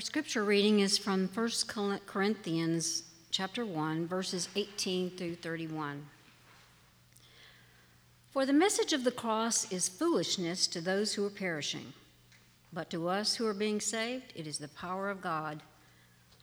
Our 0.00 0.06
scripture 0.06 0.44
reading 0.44 0.80
is 0.80 0.96
from 0.96 1.28
1 1.28 2.00
Corinthians 2.06 3.02
chapter 3.30 3.66
1 3.66 4.06
verses 4.06 4.48
18 4.56 5.10
through 5.10 5.34
31. 5.34 6.06
For 8.30 8.46
the 8.46 8.54
message 8.54 8.94
of 8.94 9.04
the 9.04 9.10
cross 9.10 9.70
is 9.70 9.90
foolishness 9.90 10.66
to 10.68 10.80
those 10.80 11.12
who 11.12 11.26
are 11.26 11.28
perishing, 11.28 11.92
but 12.72 12.88
to 12.88 13.08
us 13.08 13.34
who 13.34 13.46
are 13.46 13.52
being 13.52 13.78
saved 13.78 14.32
it 14.34 14.46
is 14.46 14.56
the 14.56 14.68
power 14.68 15.10
of 15.10 15.20
God. 15.20 15.60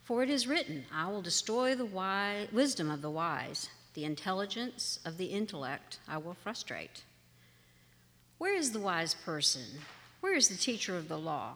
For 0.03 0.21
it 0.21 0.30
is 0.30 0.45
written, 0.45 0.85
I 0.94 1.09
will 1.09 1.23
destroy 1.23 1.73
the 1.73 1.84
wise, 1.84 2.49
wisdom 2.52 2.91
of 2.91 3.02
the 3.02 3.09
wise, 3.09 3.71
the 3.95 4.05
intelligence 4.05 4.99
of 5.03 5.17
the 5.17 5.26
intellect 5.26 5.98
I 6.08 6.20
will 6.20 6.35
frustrate. 6.35 7.05
Where 8.38 8.55
is 8.55 8.71
the 8.71 8.80
wise 8.80 9.16
person? 9.16 9.81
Where 10.20 10.35
is 10.35 10.48
the 10.48 10.58
teacher 10.58 10.95
of 10.95 11.08
the 11.08 11.17
law? 11.17 11.55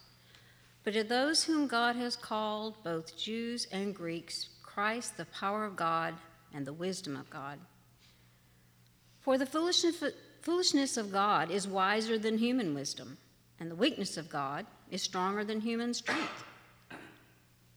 But 0.83 0.93
to 0.93 1.03
those 1.03 1.43
whom 1.43 1.67
God 1.67 1.95
has 1.95 2.15
called, 2.15 2.83
both 2.83 3.17
Jews 3.17 3.67
and 3.71 3.93
Greeks, 3.93 4.49
Christ, 4.63 5.17
the 5.17 5.25
power 5.25 5.63
of 5.65 5.75
God 5.75 6.15
and 6.53 6.65
the 6.65 6.73
wisdom 6.73 7.15
of 7.15 7.29
God. 7.29 7.59
For 9.19 9.37
the 9.37 9.45
foolishness 9.45 10.97
of 10.97 11.11
God 11.11 11.51
is 11.51 11.67
wiser 11.67 12.17
than 12.17 12.37
human 12.39 12.73
wisdom, 12.73 13.17
and 13.59 13.69
the 13.69 13.75
weakness 13.75 14.17
of 14.17 14.29
God 14.29 14.65
is 14.89 15.03
stronger 15.03 15.43
than 15.43 15.61
human 15.61 15.93
strength. 15.93 16.43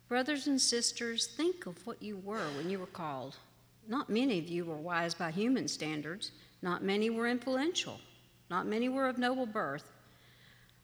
Brothers 0.08 0.46
and 0.46 0.60
sisters, 0.60 1.26
think 1.26 1.66
of 1.66 1.86
what 1.86 2.02
you 2.02 2.16
were 2.16 2.46
when 2.56 2.70
you 2.70 2.78
were 2.78 2.86
called. 2.86 3.36
Not 3.86 4.08
many 4.08 4.38
of 4.38 4.48
you 4.48 4.64
were 4.64 4.76
wise 4.76 5.12
by 5.12 5.30
human 5.30 5.68
standards, 5.68 6.32
not 6.62 6.82
many 6.82 7.10
were 7.10 7.28
influential, 7.28 8.00
not 8.48 8.66
many 8.66 8.88
were 8.88 9.08
of 9.08 9.18
noble 9.18 9.44
birth. 9.46 9.90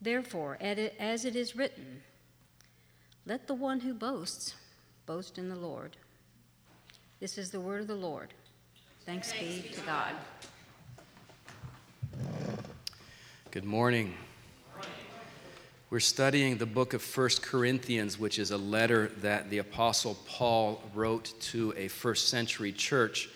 Therefore, 0.00 0.58
as 0.60 1.24
it 1.24 1.36
is 1.36 1.56
written, 1.56 2.02
let 3.26 3.46
the 3.46 3.54
one 3.54 3.80
who 3.80 3.94
boasts 3.94 4.54
boast 5.06 5.38
in 5.38 5.48
the 5.48 5.56
Lord. 5.56 5.96
This 7.20 7.38
is 7.38 7.50
the 7.50 7.60
word 7.60 7.80
of 7.80 7.86
the 7.86 7.94
Lord. 7.94 8.34
Thanks, 9.06 9.32
Thanks 9.32 9.62
be 9.62 9.74
to 9.74 9.80
God. 9.82 10.14
Good 13.50 13.64
morning. 13.64 14.14
We're 15.90 16.00
studying 16.00 16.56
the 16.56 16.66
book 16.66 16.92
of 16.92 17.02
First 17.02 17.40
Corinthians, 17.40 18.18
which 18.18 18.38
is 18.38 18.50
a 18.50 18.58
letter 18.58 19.12
that 19.20 19.48
the 19.48 19.58
Apostle 19.58 20.16
Paul 20.26 20.82
wrote 20.92 21.32
to 21.40 21.72
a 21.76 21.86
first 21.86 22.28
century 22.28 22.72
church. 22.72 23.28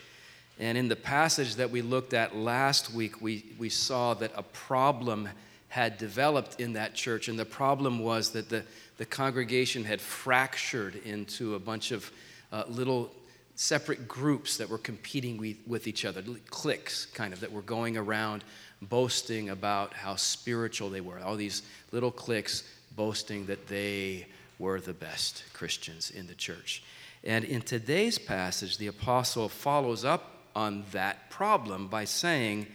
And 0.59 0.77
in 0.77 0.89
the 0.89 0.97
passage 0.97 1.55
that 1.55 1.71
we 1.71 1.83
looked 1.83 2.15
at 2.15 2.35
last 2.35 2.93
week, 2.93 3.23
we, 3.23 3.45
we 3.59 3.69
saw 3.69 4.15
that 4.15 4.33
a 4.35 4.43
problem 4.43 5.29
had 5.69 5.99
developed 5.99 6.61
in 6.61 6.73
that 6.75 6.95
church. 6.95 7.29
And 7.29 7.39
the 7.39 7.45
problem 7.45 7.99
was 7.99 8.31
that 8.31 8.49
the, 8.49 8.65
the 8.97 9.05
congregation 9.05 9.85
had 9.85 10.01
fractured 10.01 10.97
into 11.05 11.55
a 11.55 11.59
bunch 11.59 11.91
of 11.91 12.11
uh, 12.53 12.65
little 12.69 13.11
separate 13.55 14.07
groups 14.07 14.57
that 14.59 14.69
were 14.69 14.79
competing 14.79 15.37
with, 15.37 15.57
with 15.67 15.87
each 15.87 16.05
other, 16.05 16.23
cliques 16.49 17.07
kind 17.07 17.33
of, 17.33 17.41
that 17.41 17.53
were 17.53 17.63
going 17.63 17.97
around 17.97 18.45
boasting 18.81 19.51
about 19.51 19.93
how 19.93 20.15
spiritual 20.15 20.89
they 20.89 21.01
were. 21.01 21.19
All 21.19 21.37
these 21.37 21.63
little 21.91 22.13
cliques 22.13 22.63
boasting 22.95 23.47
that 23.47 23.67
they 23.67 24.27
were 24.59 24.81
the 24.81 24.93
best 24.93 25.43
Christians 25.53 26.11
in 26.11 26.27
the 26.27 26.35
church. 26.35 26.83
And 27.25 27.45
in 27.45 27.63
today's 27.63 28.19
passage, 28.19 28.79
the 28.79 28.87
apostle 28.87 29.49
follows 29.49 30.05
up 30.05 30.35
on 30.55 30.85
that 30.93 31.29
problem 31.31 31.89
by 31.89 32.05
saying 32.05 32.67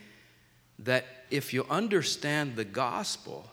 that 0.80 1.06
if 1.30 1.54
you 1.54 1.66
understand 1.70 2.56
the 2.56 2.66
gospel, 2.66 3.50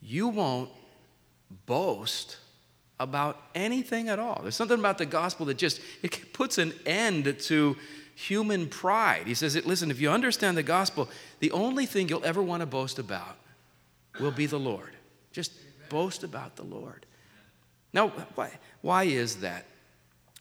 you 0.00 0.28
won't 0.28 0.70
boast 1.66 2.36
about 2.98 3.40
anything 3.54 4.08
at 4.08 4.18
all. 4.18 4.40
There's 4.42 4.56
something 4.56 4.78
about 4.78 4.98
the 4.98 5.06
gospel 5.06 5.46
that 5.46 5.58
just 5.58 5.80
it 6.02 6.32
puts 6.32 6.58
an 6.58 6.72
end 6.86 7.36
to 7.40 7.76
human 8.14 8.68
pride. 8.68 9.26
He 9.26 9.34
says, 9.34 9.54
listen, 9.66 9.90
if 9.90 10.00
you 10.00 10.10
understand 10.10 10.56
the 10.56 10.62
gospel, 10.62 11.08
the 11.40 11.50
only 11.50 11.86
thing 11.86 12.08
you'll 12.08 12.24
ever 12.24 12.42
want 12.42 12.60
to 12.60 12.66
boast 12.66 12.98
about 12.98 13.36
will 14.20 14.30
be 14.30 14.46
the 14.46 14.58
Lord. 14.58 14.92
Just 15.32 15.52
boast 15.88 16.22
about 16.22 16.56
the 16.56 16.62
Lord. 16.62 17.06
Now, 17.92 18.08
why, 18.34 18.50
why 18.80 19.04
is 19.04 19.36
that? 19.36 19.66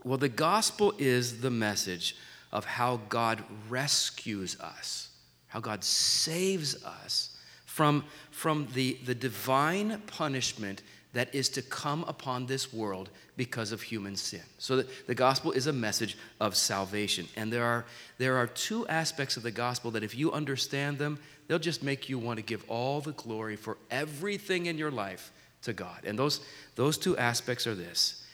Well, 0.04 0.18
the 0.18 0.30
gospel 0.30 0.94
is 0.98 1.42
the 1.42 1.52
message 1.52 2.16
of 2.52 2.66
how 2.66 3.00
God 3.10 3.44
rescues 3.70 4.60
us, 4.60 5.10
how 5.52 5.60
God 5.60 5.84
saves 5.84 6.82
us 6.86 7.36
from, 7.66 8.06
from 8.32 8.70
the, 8.74 8.98
the 9.06 9.14
divine 9.14 10.02
punishment 10.08 10.82
that 11.12 11.36
is 11.36 11.50
to 11.50 11.62
come 11.62 12.06
upon 12.08 12.46
this 12.46 12.72
world 12.72 13.10
because 13.36 13.74
of 13.74 13.82
human 13.82 14.16
sin. 14.16 14.40
So 14.60 14.78
the, 14.78 14.88
the 15.08 15.16
gospel 15.16 15.52
is 15.52 15.68
a 15.68 15.74
message 15.74 16.18
of 16.40 16.56
salvation. 16.56 17.28
And 17.36 17.52
there 17.52 17.66
are, 17.66 17.86
there 18.18 18.38
are 18.38 18.48
two 18.48 18.88
aspects 18.88 19.36
of 19.36 19.44
the 19.44 19.52
gospel 19.52 19.92
that 19.92 20.04
if 20.04 20.16
you 20.16 20.32
understand 20.32 20.98
them, 20.98 21.20
they'll 21.50 21.60
just 21.60 21.84
make 21.84 22.08
you 22.08 22.18
want 22.18 22.38
to 22.38 22.44
give 22.44 22.64
all 22.70 23.02
the 23.02 23.12
glory 23.12 23.58
for 23.58 23.78
everything 23.90 24.68
in 24.68 24.78
your 24.78 24.92
life 24.92 25.34
to 25.64 25.74
God. 25.74 26.06
And 26.06 26.18
those, 26.18 26.40
those 26.76 26.98
two 26.98 27.18
aspects 27.18 27.68
are 27.68 27.76
this 27.76 28.26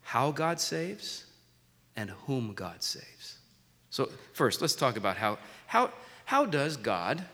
how 0.00 0.30
God 0.30 0.60
saves 0.60 1.26
and 1.94 2.08
whom 2.26 2.54
God 2.54 2.82
saves. 2.82 3.36
So, 3.90 4.08
first, 4.32 4.62
let's 4.62 4.74
talk 4.74 4.96
about 4.96 5.18
how, 5.18 5.38
how, 5.66 5.90
how 6.24 6.46
does 6.46 6.76
God 6.76 7.24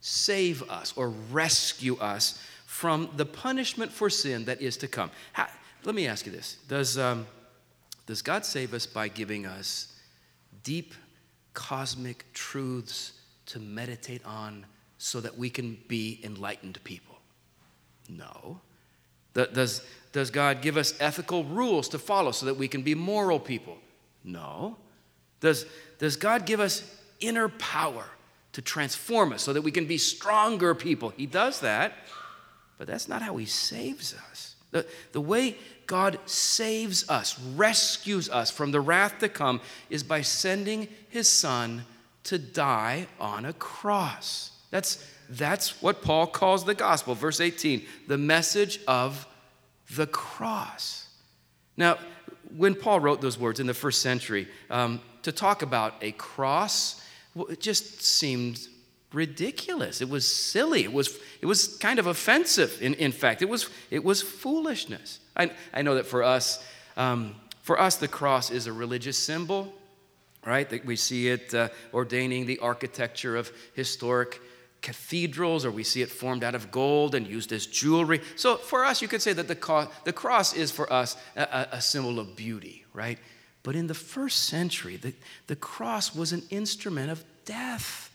save 0.00 0.62
us 0.70 0.92
or 0.96 1.08
rescue 1.32 1.96
us 1.96 2.40
from 2.76 3.08
the 3.16 3.26
punishment 3.26 3.90
for 3.90 4.10
sin 4.10 4.44
that 4.44 4.60
is 4.60 4.76
to 4.76 4.86
come. 4.86 5.10
How, 5.32 5.48
let 5.84 5.94
me 5.94 6.06
ask 6.06 6.26
you 6.26 6.32
this 6.32 6.58
does, 6.68 6.98
um, 6.98 7.26
does 8.06 8.22
God 8.22 8.44
save 8.44 8.74
us 8.74 8.86
by 8.86 9.08
giving 9.08 9.46
us 9.46 9.98
deep 10.62 10.94
cosmic 11.54 12.24
truths 12.34 13.14
to 13.46 13.58
meditate 13.58 14.24
on 14.24 14.66
so 14.98 15.20
that 15.20 15.38
we 15.38 15.50
can 15.50 15.78
be 15.88 16.20
enlightened 16.22 16.78
people? 16.84 17.16
No. 18.08 18.60
Does, 19.32 19.84
does 20.12 20.30
God 20.30 20.62
give 20.62 20.76
us 20.76 20.94
ethical 21.00 21.44
rules 21.44 21.88
to 21.88 21.98
follow 21.98 22.30
so 22.30 22.46
that 22.46 22.56
we 22.56 22.68
can 22.68 22.82
be 22.82 22.94
moral 22.94 23.40
people? 23.40 23.76
No. 24.22 24.76
Does, 25.40 25.66
does 25.98 26.16
God 26.16 26.46
give 26.46 26.60
us 26.60 26.82
inner 27.20 27.48
power 27.48 28.04
to 28.56 28.62
transform 28.62 29.34
us 29.34 29.42
so 29.42 29.52
that 29.52 29.60
we 29.60 29.70
can 29.70 29.84
be 29.84 29.98
stronger 29.98 30.74
people? 30.74 31.10
He 31.10 31.26
does 31.26 31.60
that. 31.60 31.92
But 32.78 32.86
that's 32.86 33.06
not 33.06 33.20
how 33.20 33.36
He 33.36 33.44
saves 33.44 34.14
us. 34.30 34.56
The, 34.70 34.86
the 35.12 35.20
way 35.20 35.56
God 35.86 36.18
saves 36.24 37.06
us, 37.10 37.38
rescues 37.54 38.30
us 38.30 38.50
from 38.50 38.70
the 38.70 38.80
wrath 38.80 39.18
to 39.18 39.28
come, 39.28 39.60
is 39.90 40.02
by 40.02 40.22
sending 40.22 40.88
His 41.10 41.28
Son 41.28 41.84
to 42.24 42.38
die 42.38 43.08
on 43.20 43.44
a 43.44 43.52
cross. 43.52 44.52
That's, 44.70 45.06
that's 45.28 45.82
what 45.82 46.00
Paul 46.00 46.26
calls 46.26 46.64
the 46.64 46.74
gospel. 46.74 47.14
Verse 47.14 47.42
18, 47.42 47.84
the 48.08 48.16
message 48.16 48.80
of 48.88 49.26
the 49.94 50.06
cross. 50.06 51.08
Now, 51.76 51.98
when 52.56 52.74
Paul 52.74 53.00
wrote 53.00 53.20
those 53.20 53.38
words 53.38 53.60
in 53.60 53.66
the 53.66 53.74
first 53.74 54.00
century, 54.00 54.48
um, 54.70 55.02
to 55.24 55.30
talk 55.30 55.60
about 55.60 55.92
a 56.00 56.12
cross, 56.12 57.02
well, 57.36 57.46
it 57.46 57.60
just 57.60 58.02
seemed 58.02 58.58
ridiculous. 59.12 60.00
It 60.00 60.08
was 60.08 60.26
silly. 60.26 60.82
It 60.82 60.92
was, 60.92 61.16
it 61.40 61.46
was 61.46 61.76
kind 61.78 61.98
of 62.00 62.06
offensive, 62.06 62.82
in, 62.82 62.94
in 62.94 63.12
fact. 63.12 63.42
It 63.42 63.48
was, 63.48 63.70
it 63.90 64.02
was 64.02 64.22
foolishness. 64.22 65.20
I, 65.36 65.50
I 65.72 65.82
know 65.82 65.94
that 65.94 66.06
for 66.06 66.24
us, 66.24 66.64
um, 66.96 67.34
For 67.66 67.80
us, 67.80 67.96
the 67.98 68.08
cross 68.08 68.50
is 68.50 68.68
a 68.68 68.72
religious 68.72 69.18
symbol, 69.18 69.72
right? 70.46 70.68
That 70.70 70.84
we 70.84 70.96
see 70.96 71.32
it 71.32 71.52
uh, 71.52 71.68
ordaining 71.92 72.46
the 72.46 72.60
architecture 72.60 73.36
of 73.40 73.50
historic 73.74 74.40
cathedrals, 74.82 75.64
or 75.64 75.72
we 75.72 75.82
see 75.82 76.00
it 76.00 76.10
formed 76.10 76.44
out 76.44 76.54
of 76.54 76.70
gold 76.70 77.14
and 77.14 77.26
used 77.26 77.52
as 77.52 77.66
jewelry. 77.66 78.20
So 78.36 78.56
for 78.56 78.84
us, 78.84 79.02
you 79.02 79.08
could 79.08 79.20
say 79.20 79.34
that 79.34 79.48
the, 79.48 79.56
co- 79.56 79.90
the 80.04 80.12
cross 80.12 80.54
is 80.54 80.70
for 80.70 80.86
us 80.92 81.16
a, 81.34 81.66
a 81.72 81.80
symbol 81.80 82.20
of 82.20 82.36
beauty, 82.36 82.84
right? 82.94 83.18
But 83.66 83.74
in 83.74 83.88
the 83.88 83.94
first 83.94 84.44
century, 84.44 84.96
the, 84.96 85.12
the 85.48 85.56
cross 85.56 86.14
was 86.14 86.32
an 86.32 86.44
instrument 86.50 87.10
of 87.10 87.24
death. 87.44 88.12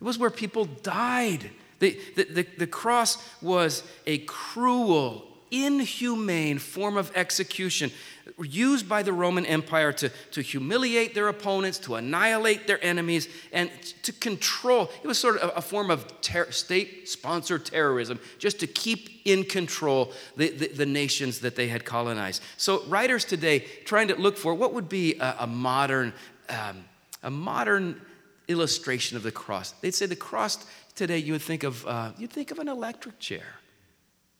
It 0.00 0.04
was 0.04 0.16
where 0.16 0.30
people 0.30 0.66
died. 0.66 1.50
The, 1.80 1.98
the, 2.14 2.22
the, 2.22 2.46
the 2.58 2.66
cross 2.68 3.18
was 3.42 3.82
a 4.06 4.18
cruel, 4.18 5.26
inhumane 5.52 6.58
form 6.58 6.96
of 6.96 7.12
execution 7.14 7.92
used 8.40 8.88
by 8.88 9.02
the 9.02 9.12
Roman 9.12 9.44
Empire 9.46 9.92
to, 9.92 10.08
to 10.30 10.40
humiliate 10.40 11.14
their 11.14 11.28
opponents, 11.28 11.78
to 11.80 11.96
annihilate 11.96 12.66
their 12.66 12.82
enemies, 12.84 13.28
and 13.52 13.70
to 14.02 14.12
control. 14.12 14.90
It 15.02 15.06
was 15.06 15.18
sort 15.18 15.36
of 15.36 15.50
a, 15.50 15.52
a 15.54 15.60
form 15.60 15.90
of 15.90 16.20
ter- 16.20 16.50
state 16.50 17.08
sponsored 17.08 17.64
terrorism, 17.64 18.18
just 18.38 18.60
to 18.60 18.66
keep 18.66 19.20
in 19.24 19.44
control 19.44 20.12
the, 20.36 20.50
the, 20.50 20.68
the, 20.68 20.86
nations 20.86 21.40
that 21.40 21.56
they 21.56 21.68
had 21.68 21.84
colonized. 21.84 22.42
So, 22.56 22.82
writers 22.86 23.24
today 23.24 23.60
trying 23.84 24.08
to 24.08 24.16
look 24.16 24.36
for 24.36 24.54
what 24.54 24.72
would 24.74 24.88
be 24.88 25.16
a, 25.18 25.36
a 25.40 25.46
modern, 25.46 26.12
um, 26.48 26.84
a 27.22 27.30
modern 27.30 28.00
illustration 28.48 29.16
of 29.16 29.22
the 29.22 29.32
cross. 29.32 29.72
They'd 29.72 29.94
say 29.94 30.06
the 30.06 30.16
cross 30.16 30.64
today, 30.94 31.18
you 31.18 31.32
would 31.32 31.42
think 31.42 31.62
of, 31.62 31.86
uh, 31.86 32.12
you'd 32.18 32.30
think 32.30 32.50
of 32.50 32.58
an 32.58 32.68
electric 32.68 33.18
chair, 33.18 33.46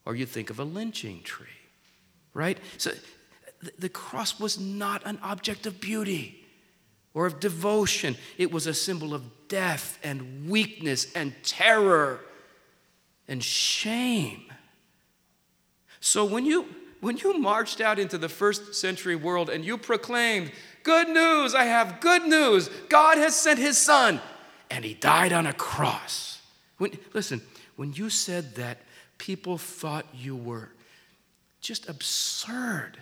or 0.04 0.14
you'd 0.14 0.28
think 0.28 0.50
of 0.50 0.58
a 0.58 0.64
lynching 0.64 1.22
tree, 1.22 1.46
right? 2.34 2.58
So 2.78 2.92
the 3.78 3.88
cross 3.88 4.40
was 4.40 4.58
not 4.58 5.02
an 5.04 5.18
object 5.22 5.66
of 5.66 5.80
beauty 5.80 6.44
or 7.14 7.26
of 7.26 7.40
devotion. 7.40 8.16
It 8.38 8.50
was 8.50 8.66
a 8.66 8.74
symbol 8.74 9.14
of 9.14 9.48
death 9.48 9.98
and 10.02 10.48
weakness 10.48 11.12
and 11.14 11.34
terror 11.44 12.20
and 13.28 13.42
shame. 13.42 14.44
So 16.00 16.24
when 16.24 16.44
you 16.44 16.66
when 17.00 17.16
you 17.16 17.36
marched 17.36 17.80
out 17.80 17.98
into 17.98 18.16
the 18.16 18.28
first 18.28 18.76
century 18.76 19.16
world 19.16 19.50
and 19.50 19.64
you 19.64 19.76
proclaimed, 19.76 20.52
Good 20.84 21.08
news, 21.08 21.54
I 21.54 21.64
have 21.64 22.00
good 22.00 22.24
news. 22.24 22.68
God 22.88 23.18
has 23.18 23.34
sent 23.36 23.58
his 23.58 23.76
son, 23.76 24.20
and 24.70 24.84
he 24.84 24.94
died 24.94 25.32
on 25.32 25.46
a 25.46 25.52
cross. 25.52 26.40
When, 26.78 26.96
listen, 27.12 27.40
when 27.76 27.92
you 27.92 28.08
said 28.10 28.54
that, 28.56 28.78
people 29.22 29.56
thought 29.56 30.04
you 30.12 30.34
were 30.34 30.68
just 31.60 31.88
absurd 31.88 32.98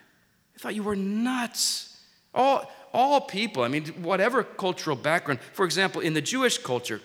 They 0.53 0.59
thought 0.59 0.75
you 0.75 0.83
were 0.83 0.95
nuts. 0.95 1.99
All, 2.35 2.71
all 2.93 3.23
people, 3.23 3.63
I 3.63 3.69
mean, 3.69 3.87
whatever 4.03 4.45
cultural 4.45 4.97
background. 4.97 5.41
For 5.55 5.65
example, 5.65 6.03
in 6.03 6.13
the 6.13 6.21
Jewish 6.21 6.59
culture, 6.59 7.01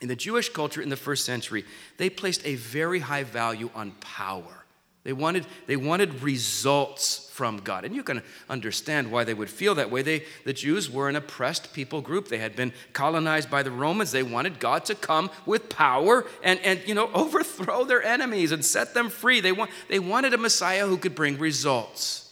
in 0.00 0.08
the 0.08 0.16
Jewish 0.16 0.48
culture 0.48 0.80
in 0.80 0.88
the 0.88 0.96
first 0.96 1.26
century, 1.26 1.66
they 1.98 2.08
placed 2.08 2.40
a 2.46 2.54
very 2.54 3.00
high 3.00 3.24
value 3.24 3.68
on 3.74 3.90
power. 4.00 4.64
They 5.08 5.14
wanted, 5.14 5.46
they 5.66 5.76
wanted 5.76 6.22
results 6.22 7.30
from 7.30 7.60
God. 7.60 7.86
And 7.86 7.96
you 7.96 8.02
can 8.02 8.22
understand 8.50 9.10
why 9.10 9.24
they 9.24 9.32
would 9.32 9.48
feel 9.48 9.74
that 9.76 9.90
way. 9.90 10.02
They, 10.02 10.24
the 10.44 10.52
Jews 10.52 10.90
were 10.90 11.08
an 11.08 11.16
oppressed 11.16 11.72
people 11.72 12.02
group. 12.02 12.28
They 12.28 12.36
had 12.36 12.54
been 12.54 12.74
colonized 12.92 13.50
by 13.50 13.62
the 13.62 13.70
Romans. 13.70 14.12
They 14.12 14.22
wanted 14.22 14.60
God 14.60 14.84
to 14.84 14.94
come 14.94 15.30
with 15.46 15.70
power 15.70 16.26
and, 16.42 16.60
and 16.60 16.86
you 16.86 16.94
know, 16.94 17.10
overthrow 17.14 17.84
their 17.84 18.02
enemies 18.02 18.52
and 18.52 18.62
set 18.62 18.92
them 18.92 19.08
free. 19.08 19.40
They, 19.40 19.50
want, 19.50 19.70
they 19.88 19.98
wanted 19.98 20.34
a 20.34 20.36
Messiah 20.36 20.86
who 20.86 20.98
could 20.98 21.14
bring 21.14 21.38
results. 21.38 22.30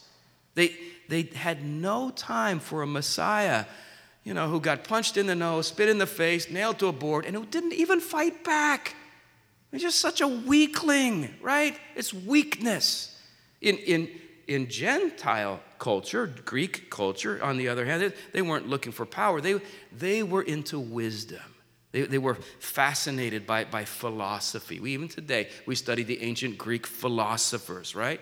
They, 0.54 0.76
they 1.08 1.22
had 1.22 1.64
no 1.64 2.10
time 2.10 2.60
for 2.60 2.82
a 2.82 2.86
Messiah, 2.86 3.64
you 4.22 4.34
know, 4.34 4.50
who 4.50 4.60
got 4.60 4.84
punched 4.84 5.16
in 5.16 5.26
the 5.26 5.34
nose, 5.34 5.68
spit 5.68 5.88
in 5.88 5.96
the 5.96 6.06
face, 6.06 6.50
nailed 6.50 6.78
to 6.80 6.88
a 6.88 6.92
board, 6.92 7.24
and 7.24 7.34
who 7.34 7.46
didn't 7.46 7.72
even 7.72 8.00
fight 8.00 8.44
back. 8.44 8.94
He's 9.72 9.82
just 9.82 10.00
such 10.00 10.20
a 10.20 10.28
weakling, 10.28 11.34
right? 11.42 11.78
It's 11.94 12.14
weakness. 12.14 13.18
In, 13.60 13.76
in, 13.78 14.10
in 14.46 14.68
Gentile 14.68 15.60
culture, 15.78 16.32
Greek 16.44 16.90
culture, 16.90 17.42
on 17.42 17.56
the 17.56 17.68
other 17.68 17.84
hand, 17.84 18.02
they, 18.02 18.12
they 18.32 18.42
weren't 18.42 18.68
looking 18.68 18.92
for 18.92 19.04
power, 19.04 19.40
they, 19.40 19.60
they 19.92 20.22
were 20.22 20.42
into 20.42 20.78
wisdom. 20.78 21.42
They, 21.92 22.02
they 22.02 22.18
were 22.18 22.34
fascinated 22.58 23.46
by, 23.46 23.64
by 23.64 23.86
philosophy. 23.86 24.80
We, 24.80 24.92
even 24.92 25.08
today, 25.08 25.48
we 25.64 25.74
study 25.74 26.02
the 26.02 26.22
ancient 26.22 26.58
Greek 26.58 26.86
philosophers, 26.86 27.94
right? 27.94 28.20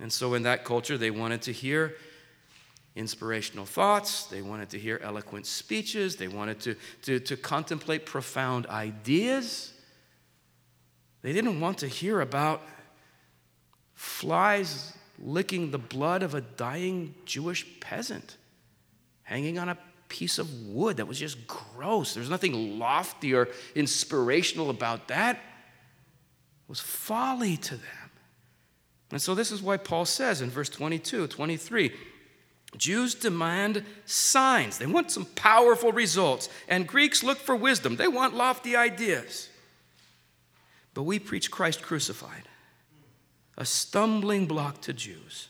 And 0.00 0.12
so, 0.12 0.34
in 0.34 0.44
that 0.44 0.64
culture, 0.64 0.96
they 0.96 1.10
wanted 1.10 1.42
to 1.42 1.52
hear 1.52 1.96
inspirational 2.96 3.66
thoughts, 3.66 4.24
they 4.26 4.40
wanted 4.40 4.70
to 4.70 4.78
hear 4.78 5.00
eloquent 5.02 5.46
speeches, 5.46 6.16
they 6.16 6.28
wanted 6.28 6.60
to, 6.60 6.76
to, 7.02 7.20
to 7.20 7.36
contemplate 7.36 8.06
profound 8.06 8.66
ideas. 8.68 9.73
They 11.24 11.32
didn't 11.32 11.58
want 11.58 11.78
to 11.78 11.88
hear 11.88 12.20
about 12.20 12.60
flies 13.94 14.92
licking 15.18 15.70
the 15.70 15.78
blood 15.78 16.22
of 16.22 16.34
a 16.34 16.42
dying 16.42 17.14
Jewish 17.24 17.66
peasant 17.80 18.36
hanging 19.22 19.58
on 19.58 19.70
a 19.70 19.78
piece 20.10 20.38
of 20.38 20.66
wood 20.66 20.98
that 20.98 21.08
was 21.08 21.18
just 21.18 21.46
gross. 21.46 22.12
There's 22.12 22.28
nothing 22.28 22.78
lofty 22.78 23.32
or 23.34 23.48
inspirational 23.74 24.68
about 24.68 25.08
that. 25.08 25.36
It 25.36 26.68
was 26.68 26.80
folly 26.80 27.56
to 27.56 27.74
them. 27.74 28.10
And 29.10 29.22
so 29.22 29.34
this 29.34 29.50
is 29.50 29.62
why 29.62 29.78
Paul 29.78 30.04
says 30.04 30.42
in 30.42 30.50
verse 30.50 30.68
22, 30.68 31.28
23, 31.28 31.90
Jews 32.76 33.14
demand 33.14 33.82
signs. 34.04 34.76
They 34.76 34.84
want 34.84 35.10
some 35.10 35.24
powerful 35.24 35.90
results. 35.90 36.50
And 36.68 36.86
Greeks 36.86 37.22
look 37.22 37.38
for 37.38 37.56
wisdom. 37.56 37.96
They 37.96 38.08
want 38.08 38.34
lofty 38.34 38.76
ideas. 38.76 39.48
But 40.94 41.02
we 41.02 41.18
preach 41.18 41.50
Christ 41.50 41.82
crucified, 41.82 42.48
a 43.58 43.64
stumbling 43.64 44.46
block 44.46 44.80
to 44.82 44.92
Jews, 44.92 45.48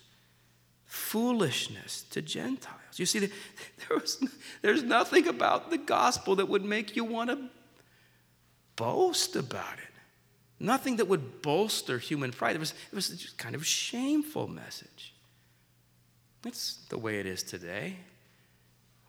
foolishness 0.87 2.03
to 2.11 2.23
Gentiles. 2.23 2.81
You 2.97 3.07
see, 3.07 3.19
there 3.89 3.99
was, 3.99 4.23
there's 4.63 4.83
nothing 4.83 5.29
about 5.29 5.71
the 5.71 5.79
gospel 5.79 6.37
that 6.37 6.49
would 6.49 6.65
make 6.65 6.97
you 6.97 7.05
want 7.05 7.31
to 7.31 7.51
boast 8.77 9.37
about 9.37 9.75
it. 9.75 9.95
Nothing 10.59 10.97
that 10.97 11.09
would 11.09 11.43
bolster 11.43 11.99
human 11.99 12.31
pride. 12.31 12.57
It 12.57 12.61
was, 12.61 12.73
it 12.91 12.95
was 12.95 13.09
just 13.09 13.37
kind 13.37 13.55
of 13.55 13.63
a 13.63 13.67
shameful 13.67 14.49
message. 14.49 15.15
That's 16.43 16.77
the 16.89 16.99
way 16.99 17.21
it 17.21 17.27
is 17.27 17.43
today. 17.43 17.97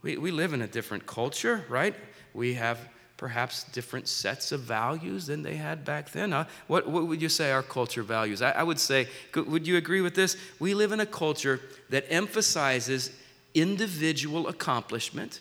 We, 0.01 0.17
we 0.17 0.31
live 0.31 0.53
in 0.53 0.61
a 0.61 0.67
different 0.67 1.05
culture, 1.05 1.65
right? 1.69 1.95
We 2.33 2.55
have 2.55 2.79
perhaps 3.17 3.63
different 3.65 4.07
sets 4.07 4.51
of 4.51 4.61
values 4.61 5.27
than 5.27 5.41
they 5.41 5.55
had 5.55 5.85
back 5.85 6.11
then. 6.11 6.33
Uh, 6.33 6.45
what, 6.67 6.87
what 6.87 7.07
would 7.07 7.21
you 7.21 7.29
say 7.29 7.51
our 7.51 7.63
culture 7.63 8.03
values? 8.03 8.41
I, 8.41 8.51
I 8.51 8.63
would 8.63 8.79
say, 8.79 9.07
would 9.35 9.65
you 9.65 9.77
agree 9.77 10.01
with 10.01 10.15
this? 10.15 10.35
We 10.59 10.73
live 10.73 10.91
in 10.91 10.99
a 10.99 11.05
culture 11.05 11.61
that 11.89 12.05
emphasizes 12.09 13.11
individual 13.53 14.47
accomplishment 14.47 15.39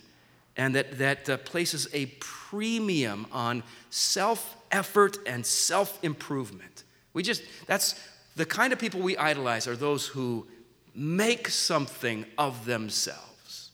and 0.57 0.75
that, 0.77 0.99
that 0.99 1.29
uh, 1.29 1.37
places 1.39 1.89
a 1.93 2.07
premium 2.21 3.27
on 3.33 3.63
self 3.91 4.57
effort 4.71 5.19
and 5.27 5.45
self 5.45 6.03
improvement. 6.05 6.85
We 7.13 7.23
just, 7.23 7.43
that's 7.67 8.01
the 8.37 8.47
kind 8.47 8.73
of 8.73 8.79
people 8.79 9.01
we 9.01 9.17
idolize 9.17 9.67
are 9.67 9.77
those 9.77 10.07
who 10.07 10.47
make 10.95 11.49
something 11.49 12.25
of 12.39 12.65
themselves. 12.67 13.71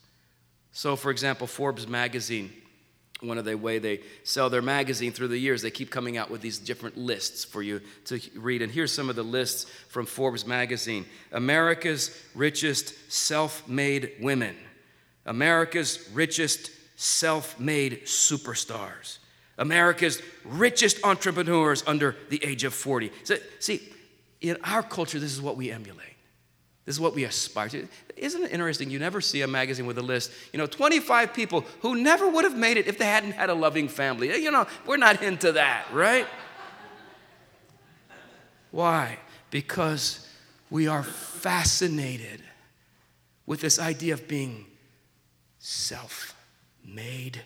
So, 0.73 0.97
for 0.97 1.11
example, 1.11 1.47
Forbes 1.47 1.87
magazine, 1.87 2.51
one 3.23 3.39
of 3.39 3.45
the 3.45 3.57
way 3.57 3.79
they 3.79 4.01
sell 4.25 4.51
their 4.51 4.63
magazine 4.63 5.13
through 5.13 5.29
the 5.29 5.39
years, 5.39 5.63
they 5.63 5.71
keep 5.71 5.91
coming 5.91 6.17
out 6.17 6.31
with 6.31 6.41
these 6.41 6.59
different 6.59 6.97
lists 6.97 7.45
for 7.45 7.63
you 7.63 7.81
to 8.07 8.21
read. 8.35 8.63
And 8.63 8.73
here's 8.73 8.93
some 8.93 9.11
of 9.11 9.17
the 9.17 9.23
lists 9.23 9.71
from 9.89 10.07
Forbes 10.07 10.47
magazine 10.47 11.07
America's 11.33 12.17
richest 12.35 13.13
self 13.13 13.67
made 13.69 14.13
women, 14.21 14.57
America's 15.27 16.09
richest 16.13 16.71
self 16.97 17.59
made 17.59 18.03
superstars. 18.05 19.19
America's 19.59 20.23
richest 20.45 21.05
entrepreneurs 21.05 21.85
under 21.87 22.17
the 22.31 22.43
age 22.43 22.65
of 22.65 22.73
40. 22.73 23.13
So, 23.25 23.37
see, 23.59 23.87
in 24.41 24.57
our 24.65 24.83
culture, 24.83 25.19
this 25.19 25.33
is 25.33 25.43
what 25.43 25.57
we 25.59 25.71
emulate. 25.71 26.10
This 26.91 26.97
is 26.97 27.01
what 27.01 27.15
we 27.15 27.23
aspire 27.23 27.69
to. 27.69 27.87
Isn't 28.17 28.43
it 28.43 28.51
interesting? 28.51 28.91
You 28.91 28.99
never 28.99 29.21
see 29.21 29.43
a 29.43 29.47
magazine 29.47 29.87
with 29.87 29.97
a 29.99 30.03
list, 30.03 30.33
you 30.53 30.59
know, 30.59 30.67
25 30.67 31.33
people 31.33 31.65
who 31.83 31.95
never 31.95 32.29
would 32.29 32.43
have 32.43 32.57
made 32.57 32.79
it 32.79 32.89
if 32.89 32.99
they 32.99 33.05
hadn't 33.05 33.31
had 33.31 33.49
a 33.49 33.55
loving 33.55 33.87
family. 33.87 34.37
You 34.43 34.51
know, 34.51 34.67
we're 34.85 34.97
not 34.97 35.23
into 35.23 35.53
that, 35.53 35.87
right? 35.93 36.27
Why? 38.73 39.21
Because 39.53 40.29
we 40.69 40.89
are 40.89 41.05
fascinated 41.05 42.43
with 43.47 43.61
this 43.61 43.79
idea 43.79 44.15
of 44.15 44.27
being 44.27 44.67
self 45.61 46.35
made. 46.85 47.41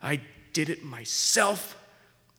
I 0.00 0.22
did 0.54 0.70
it 0.70 0.82
myself. 0.82 1.76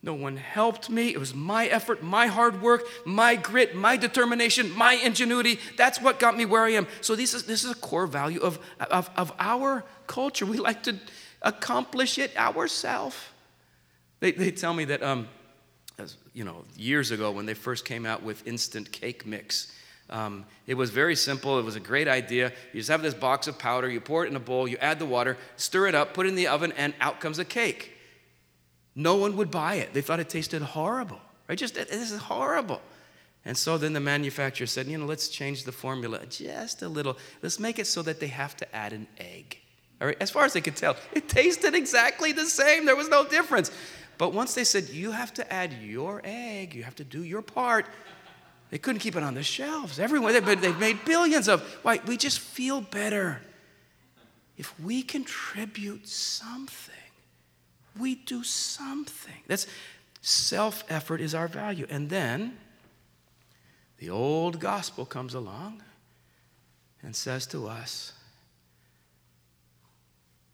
No 0.02 0.14
one 0.14 0.38
helped 0.38 0.90
me. 0.90 1.10
It 1.10 1.20
was 1.20 1.34
my 1.34 1.68
effort, 1.68 2.02
my 2.02 2.28
hard 2.28 2.62
work, 2.62 2.84
my 3.06 3.36
grit, 3.36 3.76
my 3.76 3.98
determination, 3.98 4.72
my 4.76 4.94
ingenuity. 4.94 5.60
That's 5.76 6.02
what 6.02 6.20
got 6.20 6.38
me 6.38 6.46
where 6.46 6.64
I 6.64 6.72
am. 6.72 6.88
So 7.02 7.16
this 7.16 7.34
is, 7.34 7.44
this 7.44 7.66
is 7.66 7.72
a 7.72 7.76
core 7.76 8.08
value 8.08 8.40
of, 8.40 8.60
of, 8.80 9.10
of 9.18 9.34
our 9.40 9.84
culture. 10.08 10.46
We 10.46 10.58
like 10.58 10.84
to 10.84 10.96
accomplish 11.42 12.18
it 12.18 12.36
ourselves. 12.38 13.18
They, 14.22 14.32
they 14.32 14.52
tell 14.52 14.74
me 14.74 14.86
that, 14.86 15.04
um, 15.04 15.28
as, 15.98 16.16
you 16.34 16.46
know, 16.46 16.64
years 16.78 17.12
ago 17.12 17.32
when 17.32 17.46
they 17.46 17.54
first 17.54 17.84
came 17.84 18.06
out 18.06 18.24
with 18.24 18.48
instant 18.48 18.94
cake 18.94 19.26
mix, 19.26 19.74
um, 20.10 20.46
it 20.66 20.76
was 20.76 20.92
very 20.92 21.16
simple. 21.16 21.60
It 21.60 21.66
was 21.66 21.76
a 21.76 21.82
great 21.82 22.08
idea. 22.08 22.54
You 22.72 22.80
just 22.80 22.90
have 22.90 23.02
this 23.02 23.14
box 23.14 23.48
of 23.48 23.60
powder, 23.60 23.90
you 23.90 24.00
pour 24.00 24.26
it 24.26 24.30
in 24.30 24.36
a 24.38 24.40
bowl, 24.40 24.66
you 24.66 24.78
add 24.78 24.98
the 24.98 25.06
water, 25.06 25.38
stir 25.58 25.88
it 25.88 25.96
up, 25.96 26.14
put 26.14 26.26
it 26.26 26.30
in 26.30 26.36
the 26.36 26.48
oven, 26.48 26.72
and 26.78 26.94
out 27.02 27.20
comes 27.20 27.38
a 27.38 27.46
cake. 27.46 27.98
No 28.96 29.16
one 29.16 29.38
would 29.38 29.52
buy 29.52 29.76
it. 29.76 29.94
They 29.94 30.02
thought 30.02 30.20
it 30.20 30.30
tasted 30.30 30.62
horrible. 30.62 31.20
Right? 31.48 31.58
Just 31.58 31.76
this 31.76 32.12
is 32.12 32.20
horrible. 32.20 32.82
And 33.46 33.58
so 33.58 33.78
then 33.78 33.94
the 33.94 34.00
manufacturer 34.00 34.68
said, 34.68 34.88
you 34.88 34.98
know, 34.98 35.06
let's 35.06 35.30
change 35.30 35.64
the 35.64 35.72
formula 35.72 36.26
just 36.26 36.82
a 36.82 36.90
little. 36.90 37.18
Let's 37.42 37.60
make 37.60 37.80
it 37.80 37.88
so 37.88 38.02
that 38.02 38.20
they 38.20 38.28
have 38.28 38.56
to 38.58 38.76
add 38.76 38.94
an 38.94 39.08
egg. 39.18 39.58
All 40.02 40.08
right, 40.08 40.18
as 40.20 40.30
far 40.30 40.46
as 40.46 40.54
they 40.54 40.62
could 40.62 40.76
tell, 40.76 40.96
it 41.14 41.28
tasted 41.28 41.76
exactly 41.76 42.32
the 42.32 42.46
same. 42.46 42.86
There 42.86 42.96
was 42.96 43.10
no 43.10 43.26
difference. 43.28 43.72
But 44.18 44.34
once 44.34 44.54
they 44.54 44.64
said, 44.64 44.90
you 44.90 45.12
have 45.12 45.34
to 45.36 45.54
add 45.54 45.74
your 45.82 46.22
egg, 46.24 46.76
you 46.76 46.84
have 46.84 46.96
to 46.96 47.04
do 47.04 47.24
your 47.24 47.42
part, 47.42 47.86
they 48.70 48.78
couldn't 48.78 49.00
keep 49.00 49.16
it 49.16 49.24
on 49.24 49.34
the 49.34 49.44
shelves. 49.44 50.00
Everyone, 50.00 50.34
they've 50.34 50.80
made 50.80 51.04
billions 51.06 51.48
of. 51.48 51.62
Why? 51.82 52.00
We 52.06 52.18
just 52.18 52.40
feel 52.40 52.82
better 52.82 53.42
if 54.58 54.78
we 54.80 55.02
contribute 55.02 56.08
something 56.08 56.94
we 57.98 58.16
do 58.16 58.44
something. 58.44 59.42
That's 59.48 59.68
self 60.22 60.84
effort 60.90 61.22
is 61.22 61.34
our 61.34 61.48
value. 61.48 61.88
And 61.90 62.10
then 62.10 62.58
the 63.98 64.10
old 64.10 64.60
gospel 64.60 65.06
comes 65.06 65.34
along 65.34 65.82
and 67.02 67.16
says 67.16 67.48
to 67.48 67.68
us, 67.68 68.14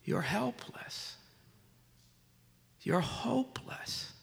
You're 0.04 0.22
helpless. 0.22 1.16
You're 2.82 3.00
hopeless. 3.00 4.14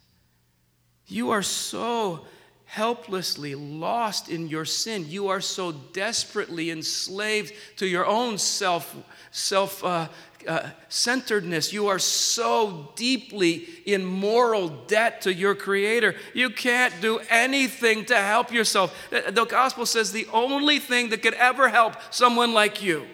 You 1.07 1.31
are 1.31 1.43
so 1.43 2.27
helplessly 2.73 3.55
lost 3.55 4.31
in 4.31 4.49
your 4.49 4.65
sin. 4.65 5.05
You 5.07 5.29
are 5.29 5.41
so 5.41 5.73
desperately 5.73 6.71
enslaved 6.71 7.53
to 7.77 7.87
your 7.87 8.07
own 8.07 8.39
self, 8.39 8.97
self 9.31 9.85
uh, 9.85 10.09
uh, 10.47 10.71
centeredness. 10.89 11.73
You 11.73 11.89
are 11.89 11.99
so 11.99 12.93
deeply 12.97 13.67
in 13.85 14.05
moral 14.05 14.69
debt 14.69 15.23
to 15.23 15.33
your 15.33 15.55
Creator. 15.55 16.15
You 16.35 16.51
can't 16.51 16.95
do 17.01 17.21
anything 17.31 18.05
to 18.07 18.17
help 18.17 18.53
yourself. 18.53 18.97
The, 19.11 19.45
gospel 19.45 19.87
says 19.87 20.13
the 20.13 20.27
only 20.33 20.79
thing 20.79 21.11
that 21.11 21.23
could 21.23 21.35
ever 21.35 21.69
help 21.69 21.95
someone 22.11 22.55
like 22.55 22.83
you 22.83 23.07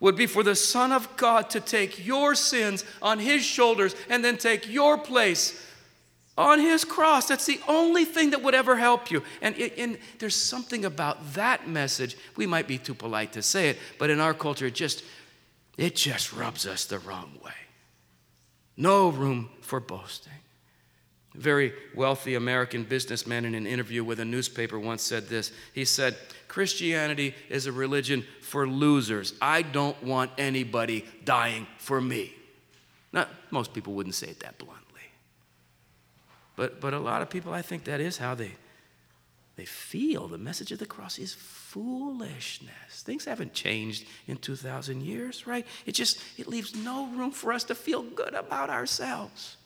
would 0.00 0.16
be 0.16 0.26
for 0.26 0.42
the 0.42 0.54
Son 0.54 0.92
of 0.92 1.16
God 1.16 1.50
to 1.50 1.60
take 1.60 2.06
your 2.06 2.34
sins 2.34 2.84
on 3.02 3.18
His 3.18 3.44
shoulders 3.44 3.96
and 4.08 4.24
then 4.24 4.36
take 4.36 4.68
your 4.68 4.98
place 4.98 5.64
on 6.38 6.60
his 6.60 6.84
cross. 6.84 7.26
That's 7.26 7.44
the 7.44 7.60
only 7.66 8.04
thing 8.04 8.30
that 8.30 8.42
would 8.42 8.54
ever 8.54 8.76
help 8.76 9.10
you. 9.10 9.22
And, 9.42 9.56
and, 9.58 9.98
there's 10.20 10.36
something 10.36 10.84
about 10.84 11.34
that 11.34 11.68
message. 11.68 12.16
We 12.36 12.46
might 12.46 12.68
be 12.68 12.78
too 12.78 12.94
polite 12.94 13.32
to 13.32 13.42
say 13.42 13.70
it, 13.70 13.78
but 13.98 14.08
in 14.08 14.20
our 14.20 14.32
culture, 14.32 14.66
it 14.66 14.74
just, 14.74 15.02
it 15.78 15.96
just 15.96 16.34
rubs 16.34 16.66
us 16.66 16.84
the 16.84 16.98
wrong 16.98 17.38
way. 17.42 17.52
No 18.76 19.08
room 19.08 19.48
for 19.62 19.80
boasting. 19.80 20.32
A 21.34 21.38
very 21.38 21.72
wealthy 21.94 22.34
American 22.34 22.82
businessman 22.84 23.44
in 23.44 23.54
an 23.54 23.66
interview 23.66 24.02
with 24.02 24.20
a 24.20 24.24
newspaper 24.24 24.78
once 24.78 25.02
said 25.02 25.28
this. 25.28 25.52
He 25.72 25.84
said, 25.84 26.16
Christianity 26.48 27.34
is 27.48 27.66
a 27.66 27.72
religion 27.72 28.24
for 28.40 28.66
losers. 28.66 29.34
I 29.40 29.62
don't 29.62 30.00
want 30.02 30.32
anybody 30.36 31.04
dying 31.24 31.66
for 31.78 32.00
me. 32.00 32.34
Now, 33.12 33.26
most 33.50 33.72
people 33.72 33.94
wouldn't 33.94 34.16
say 34.16 34.28
it 34.28 34.40
that 34.40 34.58
bluntly. 34.58 34.84
But, 36.56 36.80
but 36.80 36.92
a 36.92 36.98
lot 36.98 37.22
of 37.22 37.30
people, 37.30 37.52
I 37.52 37.62
think 37.62 37.84
that 37.84 38.00
is 38.00 38.18
how 38.18 38.34
they, 38.34 38.52
they 39.58 39.64
feel. 39.64 40.28
The 40.28 40.38
message 40.38 40.70
of 40.70 40.78
the 40.78 40.86
cross 40.86 41.18
is 41.18 41.34
foolishness. 41.34 43.02
Things 43.02 43.24
haven't 43.24 43.54
changed 43.54 44.06
in 44.28 44.36
2,000 44.36 45.02
years, 45.02 45.48
right? 45.48 45.66
It 45.84 45.92
just, 45.92 46.22
it 46.38 46.46
leaves 46.46 46.76
no 46.76 47.08
room 47.08 47.32
for 47.32 47.52
us 47.52 47.64
to 47.64 47.74
feel 47.74 48.04
good 48.04 48.34
about 48.34 48.70
ourselves. 48.70 49.56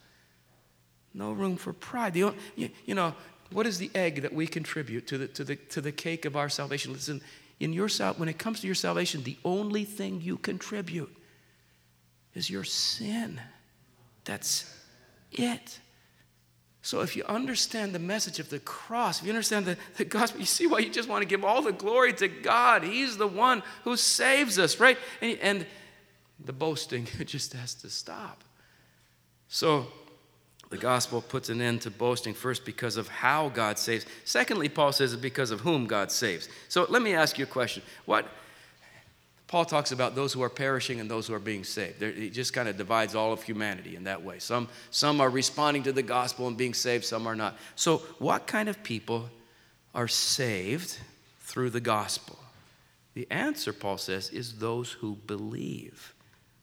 No 1.12 1.32
room 1.32 1.58
for 1.58 1.74
pride. 1.74 2.14
The, 2.14 2.32
you, 2.56 2.70
you 2.86 2.94
know, 2.94 3.14
what 3.52 3.66
is 3.66 3.76
the 3.76 3.90
egg 3.94 4.22
that 4.22 4.32
we 4.32 4.46
contribute 4.46 5.06
to 5.08 5.18
the, 5.18 5.28
to 5.28 5.44
the, 5.44 5.56
to 5.56 5.82
the 5.82 5.92
cake 5.92 6.24
of 6.24 6.36
our 6.36 6.48
salvation? 6.48 6.94
Listen, 6.94 7.20
in 7.60 7.74
your 7.74 7.88
when 8.16 8.30
it 8.30 8.38
comes 8.38 8.60
to 8.60 8.66
your 8.66 8.74
salvation, 8.74 9.22
the 9.24 9.36
only 9.44 9.84
thing 9.84 10.22
you 10.22 10.38
contribute 10.38 11.14
is 12.34 12.48
your 12.48 12.64
sin. 12.64 13.38
That's 14.24 14.74
it. 15.32 15.80
So, 16.84 17.00
if 17.00 17.14
you 17.14 17.22
understand 17.24 17.94
the 17.94 18.00
message 18.00 18.40
of 18.40 18.50
the 18.50 18.58
cross, 18.58 19.20
if 19.20 19.26
you 19.26 19.32
understand 19.32 19.66
the, 19.66 19.76
the 19.96 20.04
gospel, 20.04 20.40
you 20.40 20.46
see 20.46 20.66
why 20.66 20.80
you 20.80 20.90
just 20.90 21.08
want 21.08 21.22
to 21.22 21.28
give 21.28 21.44
all 21.44 21.62
the 21.62 21.72
glory 21.72 22.12
to 22.14 22.26
God. 22.26 22.82
He's 22.82 23.16
the 23.16 23.28
one 23.28 23.62
who 23.84 23.96
saves 23.96 24.58
us, 24.58 24.80
right? 24.80 24.98
And, 25.20 25.38
and 25.40 25.66
the 26.44 26.52
boasting 26.52 27.06
just 27.24 27.52
has 27.52 27.74
to 27.74 27.88
stop. 27.88 28.42
So, 29.46 29.86
the 30.70 30.76
gospel 30.76 31.22
puts 31.22 31.50
an 31.50 31.60
end 31.60 31.82
to 31.82 31.90
boasting 31.90 32.34
first 32.34 32.64
because 32.64 32.96
of 32.96 33.06
how 33.06 33.50
God 33.50 33.78
saves. 33.78 34.04
Secondly, 34.24 34.68
Paul 34.68 34.90
says 34.90 35.12
it's 35.12 35.22
because 35.22 35.52
of 35.52 35.60
whom 35.60 35.86
God 35.86 36.10
saves. 36.10 36.48
So, 36.68 36.86
let 36.88 37.00
me 37.00 37.14
ask 37.14 37.38
you 37.38 37.44
a 37.44 37.48
question. 37.48 37.84
What 38.06 38.26
Paul 39.52 39.66
talks 39.66 39.92
about 39.92 40.14
those 40.14 40.32
who 40.32 40.42
are 40.42 40.48
perishing 40.48 40.98
and 40.98 41.10
those 41.10 41.26
who 41.26 41.34
are 41.34 41.38
being 41.38 41.62
saved. 41.62 42.00
There, 42.00 42.10
he 42.10 42.30
just 42.30 42.54
kind 42.54 42.70
of 42.70 42.78
divides 42.78 43.14
all 43.14 43.34
of 43.34 43.42
humanity 43.42 43.96
in 43.96 44.04
that 44.04 44.22
way. 44.22 44.38
Some, 44.38 44.66
some 44.90 45.20
are 45.20 45.28
responding 45.28 45.82
to 45.82 45.92
the 45.92 46.02
gospel 46.02 46.48
and 46.48 46.56
being 46.56 46.72
saved, 46.72 47.04
some 47.04 47.26
are 47.26 47.36
not. 47.36 47.58
So, 47.76 47.98
what 48.18 48.46
kind 48.46 48.70
of 48.70 48.82
people 48.82 49.28
are 49.94 50.08
saved 50.08 50.98
through 51.40 51.68
the 51.68 51.82
gospel? 51.82 52.38
The 53.12 53.26
answer, 53.30 53.74
Paul 53.74 53.98
says, 53.98 54.30
is 54.30 54.54
those 54.54 54.90
who 54.90 55.16
believe. 55.26 56.14